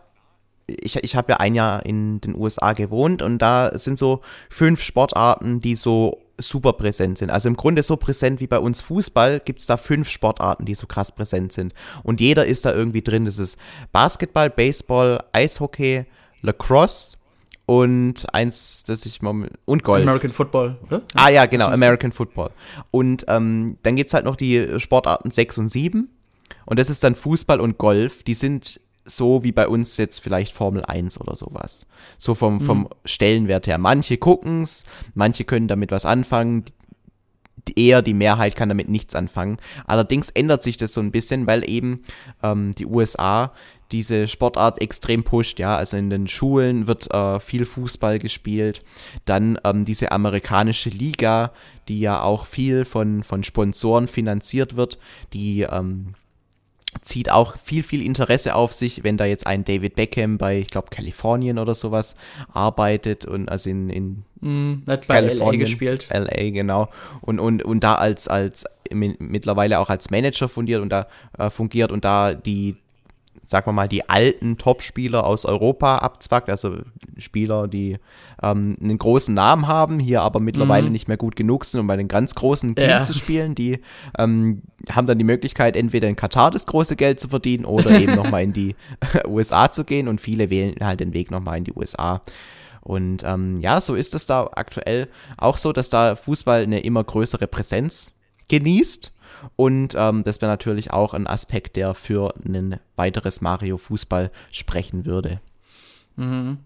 [0.67, 4.81] ich, ich habe ja ein Jahr in den USA gewohnt und da sind so fünf
[4.81, 7.29] Sportarten, die so super präsent sind.
[7.29, 10.75] Also im Grunde so präsent wie bei uns Fußball gibt es da fünf Sportarten, die
[10.75, 11.73] so krass präsent sind.
[12.03, 13.25] Und jeder ist da irgendwie drin.
[13.25, 13.59] Das ist
[13.91, 16.05] Basketball, Baseball, Eishockey,
[16.41, 17.17] Lacrosse
[17.65, 20.03] und eins, das ich mal und Golf.
[20.03, 21.01] American Football, oder?
[21.15, 22.51] Ah ja, genau, American Football.
[22.91, 26.09] Und ähm, dann gibt es halt noch die Sportarten 6 und 7.
[26.65, 28.23] Und das ist dann Fußball und Golf.
[28.23, 31.87] Die sind so wie bei uns jetzt vielleicht Formel 1 oder sowas.
[32.17, 32.89] So vom, vom mhm.
[33.05, 33.77] Stellenwert her.
[33.77, 36.65] Manche gucken es, manche können damit was anfangen.
[37.75, 39.57] Eher die Mehrheit kann damit nichts anfangen.
[39.87, 42.03] Allerdings ändert sich das so ein bisschen, weil eben
[42.43, 43.53] ähm, die USA
[43.91, 45.77] diese Sportart extrem pusht, ja.
[45.77, 48.81] Also in den Schulen wird äh, viel Fußball gespielt.
[49.25, 51.51] Dann ähm, diese amerikanische Liga,
[51.87, 54.97] die ja auch viel von, von Sponsoren finanziert wird,
[55.33, 56.15] die ähm,
[57.01, 60.69] zieht auch viel, viel Interesse auf sich, wenn da jetzt ein David Beckham bei, ich
[60.69, 62.15] glaube, Kalifornien oder sowas
[62.53, 66.07] arbeitet und also in, in mm, hat bei LA gespielt.
[66.11, 66.89] LA, genau.
[67.21, 71.91] Und, und, und da als, als mittlerweile auch als Manager fungiert und da äh, fungiert
[71.91, 72.77] und da die
[73.45, 76.77] sagen wir mal, die alten Top-Spieler aus Europa abzwackt, also
[77.17, 77.97] Spieler, die
[78.41, 80.91] ähm, einen großen Namen haben, hier aber mittlerweile mhm.
[80.91, 83.03] nicht mehr gut genug sind, um bei den ganz großen Teams ja.
[83.03, 83.79] zu spielen, die
[84.17, 88.15] ähm, haben dann die Möglichkeit, entweder in Katar das große Geld zu verdienen oder eben
[88.15, 88.75] nochmal in die
[89.27, 92.21] USA zu gehen und viele wählen halt den Weg nochmal in die USA.
[92.81, 97.03] Und ähm, ja, so ist es da aktuell auch so, dass da Fußball eine immer
[97.03, 98.13] größere Präsenz
[98.47, 99.11] genießt.
[99.55, 105.05] Und ähm, das wäre natürlich auch ein Aspekt, der für ein weiteres Mario Fußball sprechen
[105.05, 105.39] würde.
[106.15, 106.57] Mhm.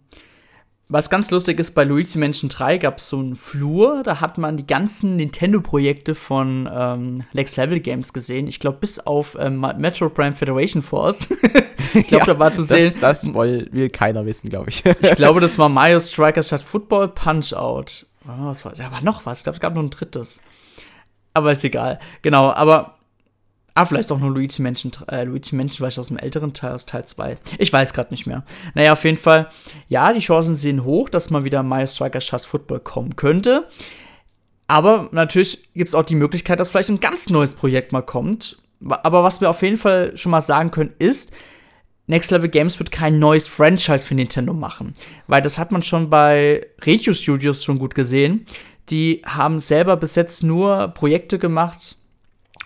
[0.91, 4.39] Was ganz lustig ist, bei Luigi Mansion 3 gab es so einen Flur, da hat
[4.39, 8.47] man die ganzen Nintendo-Projekte von ähm, Lex Level Games gesehen.
[8.47, 11.29] Ich glaube, bis auf ähm, Metro Prime Federation Force.
[11.93, 12.91] ich glaube, ja, da war zu sehen.
[12.99, 14.83] Das, das will keiner wissen, glaube ich.
[14.83, 18.07] ich glaube, das war Mario Strikers statt Football Punch Out.
[18.25, 19.41] Oh, was war, da war noch was.
[19.41, 20.41] Ich glaube, es gab noch ein drittes.
[21.33, 21.99] Aber ist egal.
[22.21, 22.95] Genau, aber.
[23.75, 26.85] Ah, vielleicht auch nur Luigi Menschen, äh, Luigi Menschen, vielleicht aus dem älteren Teil, aus
[26.85, 27.37] Teil 2.
[27.59, 28.43] Ich weiß gerade nicht mehr.
[28.73, 29.49] Naja, auf jeden Fall,
[29.87, 33.67] ja, die Chancen sind hoch, dass mal wieder Mario Striker Shots Football kommen könnte.
[34.67, 38.57] Aber natürlich gibt es auch die Möglichkeit, dass vielleicht ein ganz neues Projekt mal kommt.
[38.87, 41.31] Aber was wir auf jeden Fall schon mal sagen können, ist,
[42.09, 44.93] Next Level Games wird kein neues Franchise für Nintendo machen.
[45.27, 48.45] Weil das hat man schon bei Regio Studios schon gut gesehen
[48.89, 51.95] die haben selber bis jetzt nur Projekte gemacht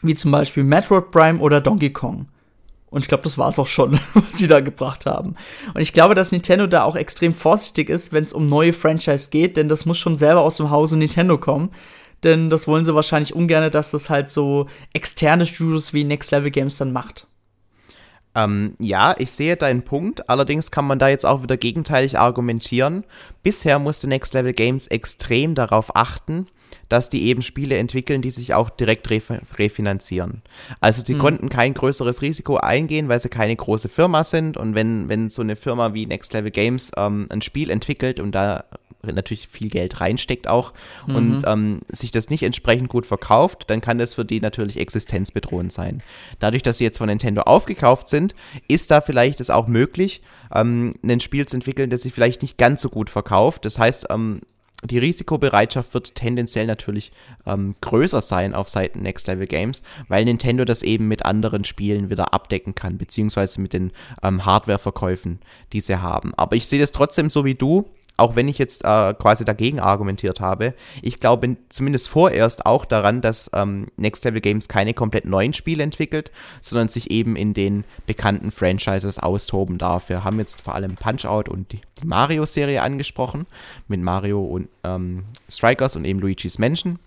[0.04, 2.28] wie zum Beispiel Metroid Prime oder Donkey Kong.
[2.90, 5.36] Und ich glaube, das war es auch schon, was sie da gebracht haben.
[5.74, 9.32] Und ich glaube, dass Nintendo da auch extrem vorsichtig ist, wenn es um neue Franchise
[9.32, 11.72] geht, denn das muss schon selber aus dem Hause Nintendo kommen.
[12.24, 16.52] Denn das wollen sie wahrscheinlich ungern, dass das halt so externe Studios wie Next Level
[16.52, 17.28] Games dann macht.
[18.36, 20.30] Ähm, ja, ich sehe deinen Punkt.
[20.30, 23.04] Allerdings kann man da jetzt auch wieder gegenteilig argumentieren.
[23.44, 26.48] Bisher musste Next Level Games extrem darauf achten,
[26.90, 30.42] dass die eben Spiele entwickeln, die sich auch direkt ref refinanzieren.
[30.80, 31.20] Also die mhm.
[31.20, 34.58] konnten kein größeres Risiko eingehen, weil sie keine große Firma sind.
[34.58, 38.34] Und wenn, wenn so eine Firma wie Next Level Games ähm, ein Spiel entwickelt und
[38.34, 38.66] da
[39.12, 40.74] natürlich viel Geld reinsteckt auch
[41.08, 41.16] mhm.
[41.16, 45.74] und ähm, sich das nicht entsprechend gut verkauft, dann kann das für die natürlich existenzbedrohend
[45.74, 46.02] sein.
[46.40, 48.36] Dadurch, dass sie jetzt von Nintendo aufgekauft sind,
[48.68, 50.22] ist da vielleicht es auch möglich,
[50.54, 53.66] ähm, ein Spiel zu entwickeln, das sich vielleicht nicht ganz so gut verkauft.
[53.66, 54.42] Das heißt, ähm,
[54.84, 57.12] die Risikobereitschaft wird tendenziell natürlich
[57.46, 62.10] ähm, größer sein auf Seiten Next Level Games, weil Nintendo das eben mit anderen Spielen
[62.10, 65.40] wieder abdecken kann, beziehungsweise mit den ähm, Hardware-Verkäufen,
[65.72, 66.34] die sie haben.
[66.36, 69.80] Aber ich sehe das trotzdem so wie du auch wenn ich jetzt äh, quasi dagegen
[69.80, 75.26] argumentiert habe, ich glaube zumindest vorerst auch daran, dass ähm, Next Level Games keine komplett
[75.26, 80.10] neuen Spiele entwickelt, sondern sich eben in den bekannten Franchises austoben darf.
[80.10, 83.46] Wir haben jetzt vor allem Punch-Out und die, Mario-Serie angesprochen,
[83.88, 87.00] mit Mario und ähm, Strikers und eben Luigi's Mansion.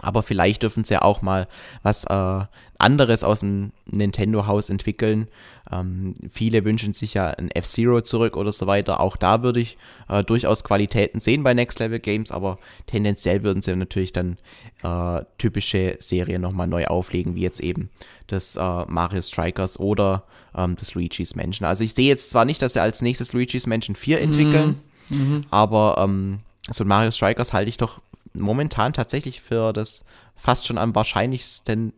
[0.00, 1.48] Aber vielleicht dürfen sie ja auch mal
[1.82, 2.44] was äh,
[2.78, 5.28] anderes aus dem Nintendo-Haus entwickeln.
[5.72, 9.00] Ähm, viele wünschen sich ja ein F-Zero zurück oder so weiter.
[9.00, 9.76] Auch da würde ich
[10.08, 14.36] äh, durchaus Qualitäten sehen bei Next Level Games, aber tendenziell würden sie natürlich dann
[14.84, 17.90] äh, typische Serien nochmal neu auflegen, wie jetzt eben
[18.28, 20.22] das äh, Mario Strikers oder
[20.54, 21.66] ähm, das Luigi's Mansion.
[21.66, 25.18] Also ich sehe jetzt zwar nicht, dass sie als nächstes Luigi's Mansion 4 entwickeln, mhm.
[25.18, 25.44] Mhm.
[25.50, 28.00] aber ähm, so ein Mario Strikers halte ich doch
[28.32, 30.04] momentan tatsächlich für das
[30.36, 31.92] fast schon am wahrscheinlichsten,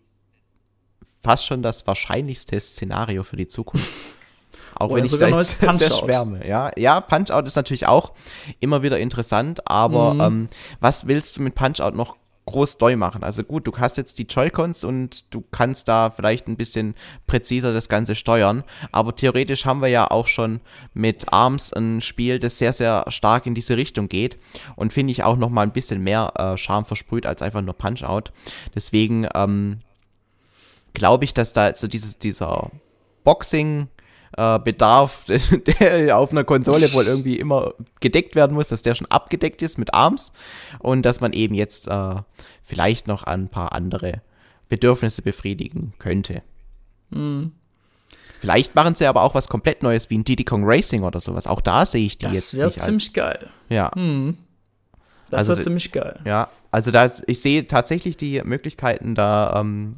[1.22, 3.86] fast schon das wahrscheinlichste Szenario für die Zukunft.
[4.80, 6.46] Auch oh, wenn ich da jetzt sehr schwärme.
[6.48, 8.12] Ja, ja, Punch-Out ist natürlich auch
[8.60, 10.20] immer wieder interessant, aber mhm.
[10.20, 10.48] ähm,
[10.80, 12.16] was willst du mit Punch-Out noch
[12.50, 13.22] groß doll machen.
[13.22, 16.94] Also gut, du hast jetzt die Joy-Cons und du kannst da vielleicht ein bisschen
[17.26, 20.60] präziser das Ganze steuern, aber theoretisch haben wir ja auch schon
[20.94, 24.38] mit ARMS ein Spiel, das sehr, sehr stark in diese Richtung geht
[24.76, 27.74] und finde ich auch noch mal ein bisschen mehr äh, Charme versprüht als einfach nur
[27.74, 28.32] Punch-Out.
[28.74, 29.80] Deswegen ähm,
[30.92, 32.70] glaube ich, dass da so dieses, dieser
[33.24, 33.88] Boxing-
[34.36, 35.24] äh, Bedarf,
[35.80, 39.78] der auf einer Konsole wohl irgendwie immer gedeckt werden muss, dass der schon abgedeckt ist
[39.78, 40.32] mit ARMS
[40.78, 42.16] und dass man eben jetzt äh,
[42.62, 44.22] vielleicht noch ein paar andere
[44.68, 46.42] Bedürfnisse befriedigen könnte.
[47.10, 47.52] Mhm.
[48.40, 51.46] Vielleicht machen sie aber auch was komplett Neues wie ein Diddy Kong Racing oder sowas.
[51.46, 52.54] Auch da sehe ich die das jetzt.
[52.54, 53.50] Das wäre ziemlich geil.
[53.68, 53.90] Ja.
[53.94, 54.38] Mhm.
[55.28, 56.20] Das also, wäre ziemlich geil.
[56.24, 59.94] Ja, also da, ich sehe tatsächlich die Möglichkeiten, da ähm,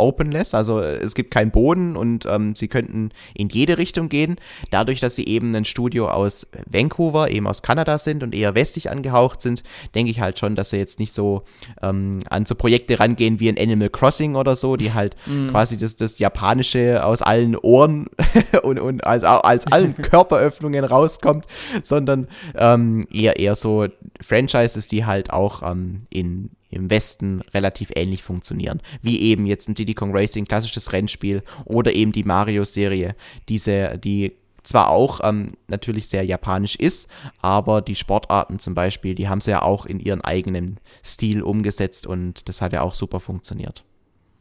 [0.00, 0.54] open lässt.
[0.54, 4.36] Also äh, es gibt keinen Boden und ähm, sie könnten in jede Richtung gehen.
[4.70, 8.90] Dadurch, dass sie eben ein Studio aus Vancouver, eben aus Kanada sind und eher westlich
[8.90, 9.62] angehaucht sind,
[9.94, 11.42] denke ich halt schon, dass sie jetzt nicht so
[11.82, 15.48] ähm, an so Projekte rangehen wie ein Animal Crossing oder so, die halt mm.
[15.48, 18.06] quasi das, das Japanische aus allen Ohren
[18.62, 21.46] und, und als, als allen Körperöffnungen rauskommt,
[21.82, 23.86] sondern ähm, eher eher so
[24.20, 28.80] Franchises, die halt auch ähm, in im Westen relativ ähnlich funktionieren.
[29.02, 33.14] Wie eben jetzt ein Diddy Kong Racing, klassisches Rennspiel oder eben die Mario-Serie,
[33.48, 37.08] diese, die zwar auch ähm, natürlich sehr japanisch ist,
[37.40, 42.06] aber die Sportarten zum Beispiel, die haben sie ja auch in ihren eigenen Stil umgesetzt
[42.06, 43.84] und das hat ja auch super funktioniert.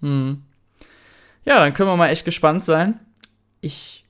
[0.01, 0.43] Hm.
[1.45, 2.99] Ja, dann können wir mal echt gespannt sein.
[3.61, 4.05] Ich,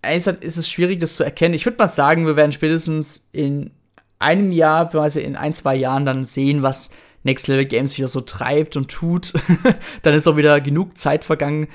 [0.00, 1.54] ehrlich gesagt, ist es schwierig, das zu erkennen.
[1.54, 3.70] Ich würde mal sagen, wir werden spätestens in
[4.18, 8.20] einem Jahr, beziehungsweise in ein, zwei Jahren dann sehen, was Next Level Games wieder so
[8.20, 9.32] treibt und tut,
[10.02, 11.68] dann ist auch wieder genug Zeit vergangen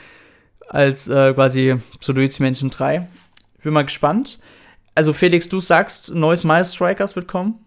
[0.70, 3.08] als äh, quasi zu Luigi Mansion 3.
[3.58, 4.40] Ich bin mal gespannt.
[4.96, 7.60] Also Felix, du sagst, neues Miles Strikers wird kommen?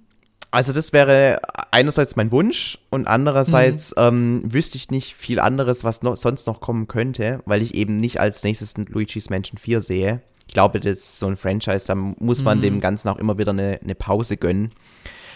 [0.50, 4.02] Also das wäre einerseits mein Wunsch und andererseits mhm.
[4.02, 7.96] ähm, wüsste ich nicht viel anderes, was noch, sonst noch kommen könnte, weil ich eben
[7.96, 10.22] nicht als nächstes Luigi's Mansion 4 sehe.
[10.46, 12.62] Ich glaube, das ist so ein Franchise, da muss man mhm.
[12.62, 14.72] dem Ganzen auch immer wieder eine, eine Pause gönnen.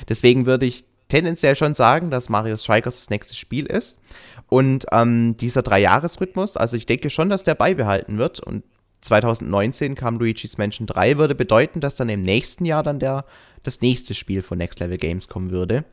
[0.09, 4.01] Deswegen würde ich tendenziell schon sagen, dass Mario Strikers das nächste Spiel ist.
[4.49, 8.40] Und ähm, dieser Dreijahresrhythmus, also ich denke schon, dass der beibehalten wird.
[8.40, 8.64] Und
[9.03, 13.25] 2019 kam Luigi's Mansion 3, würde bedeuten, dass dann im nächsten Jahr dann der,
[13.62, 15.85] das nächste Spiel von Next Level Games kommen würde.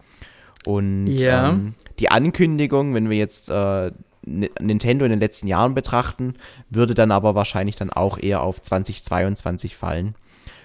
[0.66, 1.50] Und ja.
[1.50, 3.92] ähm, die Ankündigung, wenn wir jetzt äh,
[4.24, 6.34] Nintendo in den letzten Jahren betrachten,
[6.70, 10.16] würde dann aber wahrscheinlich dann auch eher auf 2022 fallen.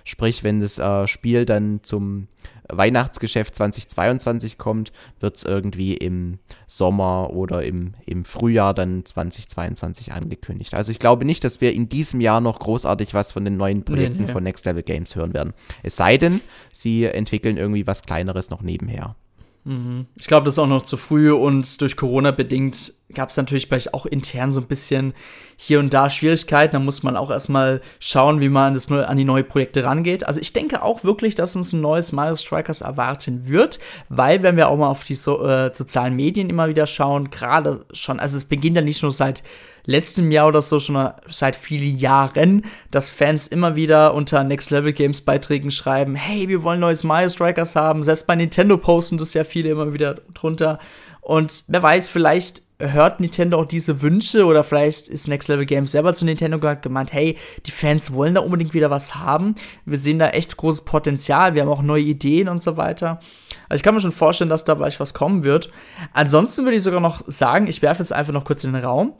[0.04, 2.26] Sprich, wenn das äh, Spiel dann zum
[2.68, 10.74] Weihnachtsgeschäft 2022 kommt, wird es irgendwie im Sommer oder im, im Frühjahr dann 2022 angekündigt.
[10.74, 13.84] Also ich glaube nicht, dass wir in diesem Jahr noch großartig was von den neuen
[13.84, 14.32] Projekten nee, nee.
[14.32, 15.54] von Next Level Games hören werden.
[15.82, 16.40] Es sei denn,
[16.72, 19.16] sie entwickeln irgendwie was Kleineres noch nebenher.
[19.64, 20.06] Mhm.
[20.18, 23.66] Ich glaube, das ist auch noch zu früh und durch Corona bedingt gab es natürlich
[23.66, 25.14] vielleicht auch intern so ein bisschen
[25.56, 26.72] hier und da Schwierigkeiten.
[26.72, 30.26] Da muss man auch erstmal schauen, wie man das an die neuen Projekte rangeht.
[30.26, 34.56] Also ich denke auch wirklich, dass uns ein neues Mario Strikers erwarten wird, weil wenn
[34.56, 38.36] wir auch mal auf die so, äh, sozialen Medien immer wieder schauen, gerade schon, also
[38.36, 39.42] es beginnt ja nicht nur seit
[39.84, 44.92] letztem Jahr oder so schon seit vielen Jahren, dass Fans immer wieder unter Next Level
[44.92, 48.02] Games Beiträgen schreiben, hey, wir wollen neues Mario Strikers haben.
[48.02, 50.78] Selbst bei Nintendo posten das ja viele immer wieder drunter.
[51.20, 55.92] Und wer weiß, vielleicht hört Nintendo auch diese Wünsche oder vielleicht ist Next Level Games
[55.92, 59.54] selber zu Nintendo gemeint, hey, die Fans wollen da unbedingt wieder was haben.
[59.84, 63.20] Wir sehen da echt großes Potenzial, wir haben auch neue Ideen und so weiter.
[63.68, 65.70] Also ich kann mir schon vorstellen, dass da vielleicht was kommen wird.
[66.12, 69.14] Ansonsten würde ich sogar noch sagen, ich werfe jetzt einfach noch kurz in den Raum.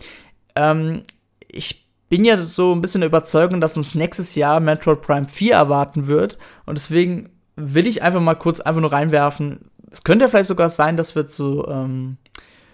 [0.54, 1.02] Ähm,
[1.48, 5.54] ich bin ja so ein bisschen der Überzeugung, dass uns nächstes Jahr Metroid Prime 4
[5.54, 6.36] erwarten wird.
[6.66, 9.70] Und deswegen will ich einfach mal kurz einfach nur reinwerfen.
[9.90, 12.18] Es könnte ja vielleicht sogar sein, dass wir zu ähm,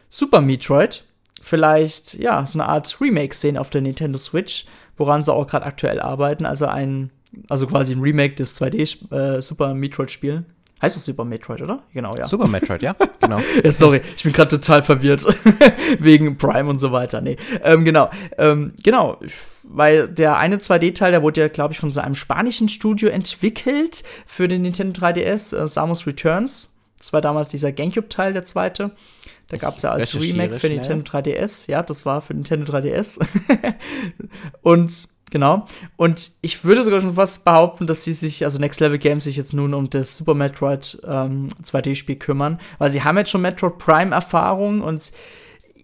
[0.09, 1.05] Super Metroid
[1.41, 5.67] vielleicht, ja, so eine Art Remake sehen auf der Nintendo Switch, woran sie auch gerade
[5.67, 6.45] aktuell arbeiten.
[6.45, 7.11] Also ein,
[7.49, 10.45] also quasi ein Remake des 2D äh, Super Metroid Spiel.
[10.81, 11.83] Heißt das Super Metroid, oder?
[11.93, 12.27] Genau, ja.
[12.27, 13.41] Super Metroid, ja, genau.
[13.65, 15.27] ja, sorry, ich bin gerade total verwirrt.
[15.99, 17.21] Wegen Prime und so weiter.
[17.21, 18.11] Nee, ähm, genau.
[18.37, 19.19] Ähm, genau,
[19.65, 24.05] weil der eine 2D-Teil, der wurde ja, glaube ich, von so einem spanischen Studio entwickelt
[24.27, 26.77] für den Nintendo 3DS, äh, Samus Returns.
[26.99, 28.93] Das war damals dieser Gamecube-Teil, der zweite.
[29.49, 30.75] Da gab es ja als Remake für schnell.
[30.75, 31.71] Nintendo 3DS.
[31.71, 33.19] Ja, das war für Nintendo 3DS.
[34.63, 35.67] und Genau.
[35.97, 39.37] Und ich würde sogar schon fast behaupten, dass sie sich, also Next Level Games, sich
[39.37, 43.79] jetzt nun um das Super Metroid ähm, 2D-Spiel kümmern, weil sie haben jetzt schon Metroid
[43.79, 45.13] Prime-Erfahrung und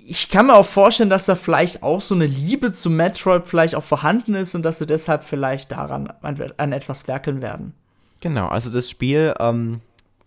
[0.06, 3.74] ich kann mir auch vorstellen, dass da vielleicht auch so eine Liebe zu Metroid vielleicht
[3.74, 7.72] auch vorhanden ist und dass sie deshalb vielleicht daran an, an etwas werkeln werden.
[8.20, 9.80] Genau, also das Spiel ähm,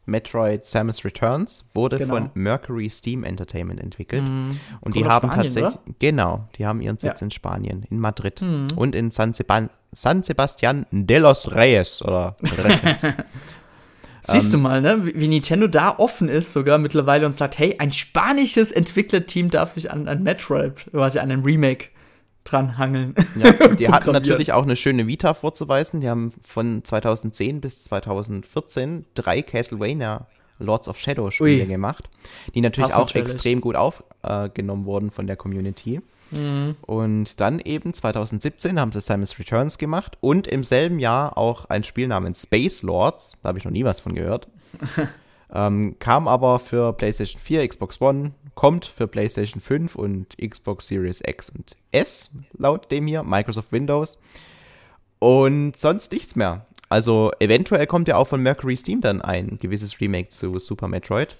[0.07, 2.15] Metroid Samus Returns wurde genau.
[2.15, 4.23] von Mercury Steam Entertainment entwickelt.
[4.23, 4.51] Mm.
[4.81, 5.95] Und die haben Spanien, tatsächlich, oder?
[5.99, 7.25] genau, die haben ihren Sitz ja.
[7.25, 8.67] in Spanien, in Madrid mm.
[8.75, 12.35] und in San, Seba San, Sebastian de los Reyes oder
[14.21, 17.75] Siehst du ähm, mal, ne, wie Nintendo da offen ist sogar mittlerweile und sagt, hey,
[17.79, 21.89] ein spanisches Entwicklerteam darf sich an, an Metroid, quasi an ein Remake
[22.51, 23.15] dranhangeln.
[23.36, 25.99] Ja, die hatten natürlich auch eine schöne Vita vorzuweisen.
[25.99, 30.27] Die haben von 2010 bis 2014 drei Castlevania
[30.60, 31.67] Lords of Shadow Spiele Ui.
[31.67, 32.10] gemacht,
[32.53, 33.33] die natürlich Passt auch natürlich.
[33.33, 36.01] extrem gut aufgenommen äh, wurden von der Community.
[36.31, 36.75] Mhm.
[36.81, 41.83] Und dann eben 2017 haben sie Samus Returns gemacht und im selben Jahr auch ein
[41.83, 44.47] Spiel namens Space Lords, da habe ich noch nie was von gehört.
[45.53, 51.21] ähm, kam aber für PlayStation 4, Xbox One, kommt für PlayStation 5 und Xbox Series
[51.25, 54.17] X und S, laut dem hier, Microsoft Windows.
[55.19, 56.65] Und sonst nichts mehr.
[56.89, 61.36] Also eventuell kommt ja auch von Mercury Steam dann ein gewisses Remake zu Super Metroid.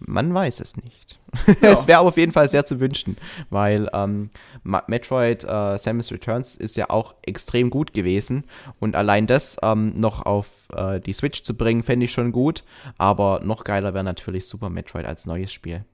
[0.00, 1.18] Man weiß es nicht.
[1.62, 1.70] Ja.
[1.70, 3.16] es wäre auf jeden Fall sehr zu wünschen,
[3.50, 4.30] weil ähm,
[4.64, 8.44] Metroid äh, Samus Returns ist ja auch extrem gut gewesen
[8.80, 12.64] und allein das ähm, noch auf äh, die Switch zu bringen, fände ich schon gut.
[12.98, 15.84] Aber noch geiler wäre natürlich Super Metroid als neues Spiel.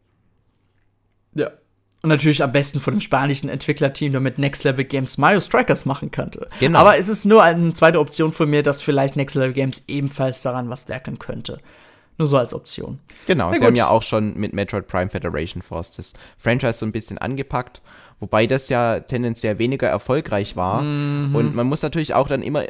[1.35, 1.51] Ja.
[2.03, 6.11] Und natürlich am besten von dem spanischen Entwicklerteam, damit Next Level Games Mario Strikers machen
[6.11, 6.49] könnte.
[6.61, 6.79] Genau.
[6.79, 10.43] Aber es ist nur eine zweite Option von mir, dass vielleicht Next Level Games ebenfalls
[10.43, 11.59] daran was werken könnte.
[12.19, 12.99] Nur so als Option.
[13.27, 13.67] Genau, Na sie gut.
[13.67, 17.81] haben ja auch schon mit Metroid Prime Federation Force das Franchise so ein bisschen angepackt
[18.19, 20.81] Wobei das ja tendenziell weniger erfolgreich war.
[20.81, 21.35] Mhm.
[21.35, 22.65] Und man muss natürlich auch dann immer,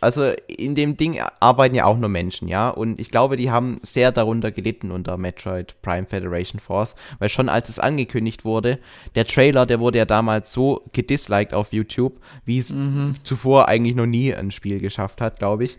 [0.00, 2.68] also in dem Ding arbeiten ja auch nur Menschen, ja.
[2.68, 7.48] Und ich glaube, die haben sehr darunter gelitten unter Metroid Prime Federation Force, weil schon
[7.48, 8.78] als es angekündigt wurde,
[9.16, 13.14] der Trailer, der wurde ja damals so gedisliked auf YouTube, wie es mhm.
[13.24, 15.78] zuvor eigentlich noch nie ein Spiel geschafft hat, glaube ich.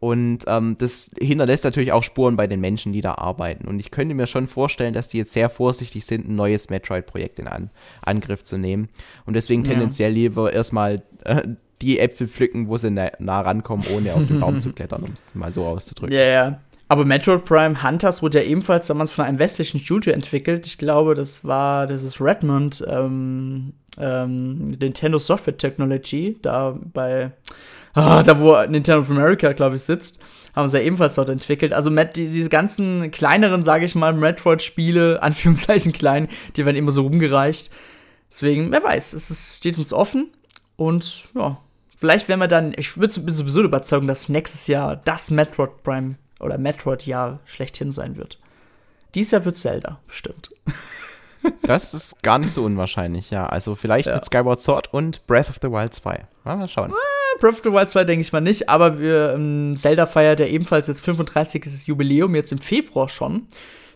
[0.00, 3.66] Und ähm, das hinterlässt natürlich auch Spuren bei den Menschen, die da arbeiten.
[3.68, 7.38] Und ich könnte mir schon vorstellen, dass die jetzt sehr vorsichtig sind, ein neues Metroid-Projekt
[7.38, 7.70] in An
[8.02, 8.88] Angriff zu nehmen.
[9.26, 10.14] Und deswegen tendenziell ja.
[10.14, 11.42] lieber erstmal äh,
[11.82, 15.12] die Äpfel pflücken, wo sie nah, nah rankommen, ohne auf den Baum zu klettern, um
[15.12, 16.16] es mal so auszudrücken.
[16.16, 16.60] Ja, ja.
[16.88, 20.66] Aber Metroid Prime Hunters wurde ja ebenfalls damals von einem westlichen Studio entwickelt.
[20.66, 27.32] Ich glaube, das war, das ist Redmond, ähm, ähm, Nintendo Software Technology, da bei
[27.94, 30.20] ah, da wo Nintendo of America, glaube ich, sitzt,
[30.54, 31.72] haben sie ja ebenfalls dort entwickelt.
[31.72, 37.02] Also die, diese ganzen kleineren, sage ich mal, Metroid-Spiele, Anführungszeichen klein, die werden immer so
[37.02, 37.70] rumgereicht.
[38.34, 40.28] Deswegen, wer weiß, es ist, steht uns offen
[40.74, 41.56] und ja,
[41.96, 46.58] vielleicht werden wir dann, ich bin sowieso überzeugt, dass nächstes Jahr das Metroid Prime oder
[46.58, 48.40] Metroid-Jahr schlechthin sein wird.
[49.14, 50.50] Dies Jahr wird Zelda, bestimmt.
[51.60, 53.44] Das ist gar nicht so unwahrscheinlich, ja.
[53.46, 54.14] Also vielleicht Ja.
[54.14, 56.26] mit Skyward Sword und Breath of the Wild 2.
[56.46, 56.90] Ja, mal schauen.
[57.38, 60.46] Breath of the Wild 2 denke ich mal nicht, aber wir, ähm, Zelda feiert ja
[60.46, 61.86] ebenfalls jetzt 35.
[61.86, 63.46] Jubiläum, jetzt im Februar schon.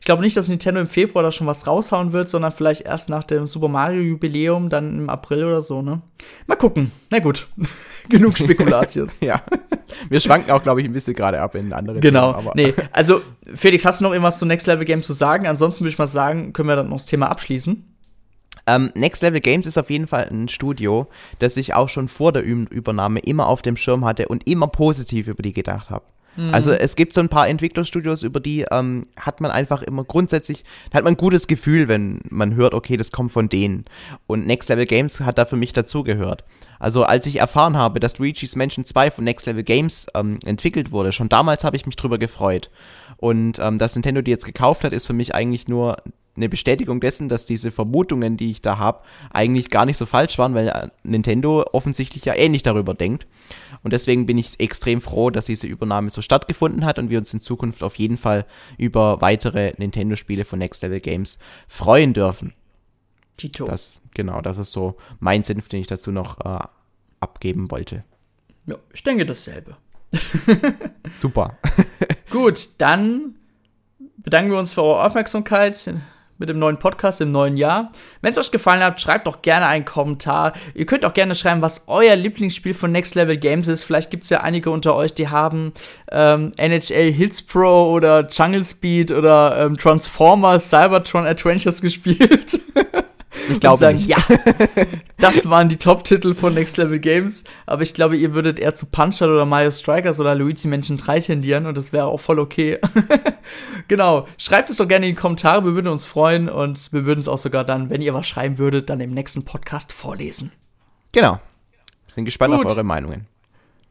[0.01, 3.09] Ich glaube nicht, dass Nintendo im Februar da schon was raushauen wird, sondern vielleicht erst
[3.11, 6.01] nach dem Super Mario Jubiläum, dann im April oder so, ne?
[6.47, 6.93] Mal gucken.
[7.11, 7.47] Na gut.
[8.09, 9.19] Genug Spekulatius.
[9.29, 9.43] Ja.
[10.09, 12.33] Wir schwanken auch, glaube ich, ein bisschen gerade ab in andere Genau.
[12.33, 13.23] Themen, aber nee, also
[13.55, 15.47] Felix, hast du noch irgendwas zu Next Level Games zu sagen?
[15.47, 17.85] Ansonsten würde ich mal sagen, können wir dann noch das Thema abschließen.
[18.67, 21.07] Ähm, Next Level Games ist auf jeden Fall ein Studio,
[21.39, 24.67] das ich auch schon vor der Ü Übernahme immer auf dem Schirm hatte und immer
[24.67, 26.05] positiv über die gedacht habe.
[26.53, 30.65] Also es gibt so ein paar Entwicklerstudios, über die ähm, hat man einfach immer grundsätzlich,
[30.95, 33.85] hat man ein gutes Gefühl, wenn man hört, okay, das kommt von denen.
[34.27, 36.45] Und Next Level Games hat da für mich dazugehört.
[36.79, 40.93] Also als ich erfahren habe, dass Luigi's Mansion 2 von Next Level Games ähm, entwickelt
[40.93, 42.71] wurde, schon damals habe ich mich drüber gefreut.
[43.17, 45.97] Und ähm, dass Nintendo die jetzt gekauft hat, ist für mich eigentlich nur
[46.39, 50.39] eine Bestätigung dessen, dass diese Vermutungen, die ich da habe, eigentlich gar nicht so falsch
[50.39, 53.27] waren, weil äh, Nintendo offensichtlich ja ähnlich darüber denkt.
[53.83, 57.33] Und deswegen bin ich extrem froh, dass diese Übernahme so stattgefunden hat und wir uns
[57.33, 62.55] in Zukunft auf jeden Fall über weitere Nintendo-Spiele von Next Level Games freuen dürfen.
[63.37, 63.65] Tito.
[63.65, 66.67] Das, genau, das ist so mein Senf, den ich dazu noch äh,
[67.21, 68.05] abgeben wollte.
[68.67, 69.77] Ja, ich denke dasselbe.
[71.17, 71.59] Super.
[72.31, 73.37] Gut, dann
[74.19, 75.95] bedanken wir uns für eure Aufmerksamkeit
[76.39, 77.93] mit dem neuen Podcast im neuen Jahr.
[78.23, 80.53] Wenn es euch gefallen hat, schreibt doch gerne einen Kommentar.
[80.75, 83.85] Ihr könnt auch gerne schreiben, was euer Lieblingsspiel von Next Level Games ist.
[83.85, 85.73] Vielleicht gibt es ja einige unter euch, die haben
[86.11, 92.61] ähm, NHL Hits Pro oder Jungle Speed oder ähm, Transformers Cybertron Adventures gespielt.
[93.51, 94.09] Ich glaube sagen, nicht.
[94.09, 94.17] ja,
[95.19, 98.87] das waren die Top-Titel von Next Level Games, aber ich glaube, ihr würdet eher zu
[98.87, 102.39] Punch Out oder Mario Strikers oder Luigi Mansion 3 tendieren und das wäre auch voll
[102.39, 102.79] okay.
[103.89, 107.21] genau, schreibt es doch gerne in die Kommentare, wir würden uns freuen und wir würden
[107.21, 110.53] es auch sogar dann, wenn ihr was schreiben würdet, dann im nächsten Podcast vorlesen.
[111.13, 111.41] Genau.
[112.19, 112.67] Bin gespannt Gut.
[112.67, 113.29] auf eure Meinungen.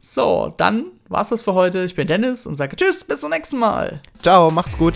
[0.00, 1.82] So, dann war's das für heute.
[1.82, 4.02] Ich bin Dennis und sage Tschüss, bis zum nächsten Mal.
[4.22, 4.94] Ciao, macht's gut.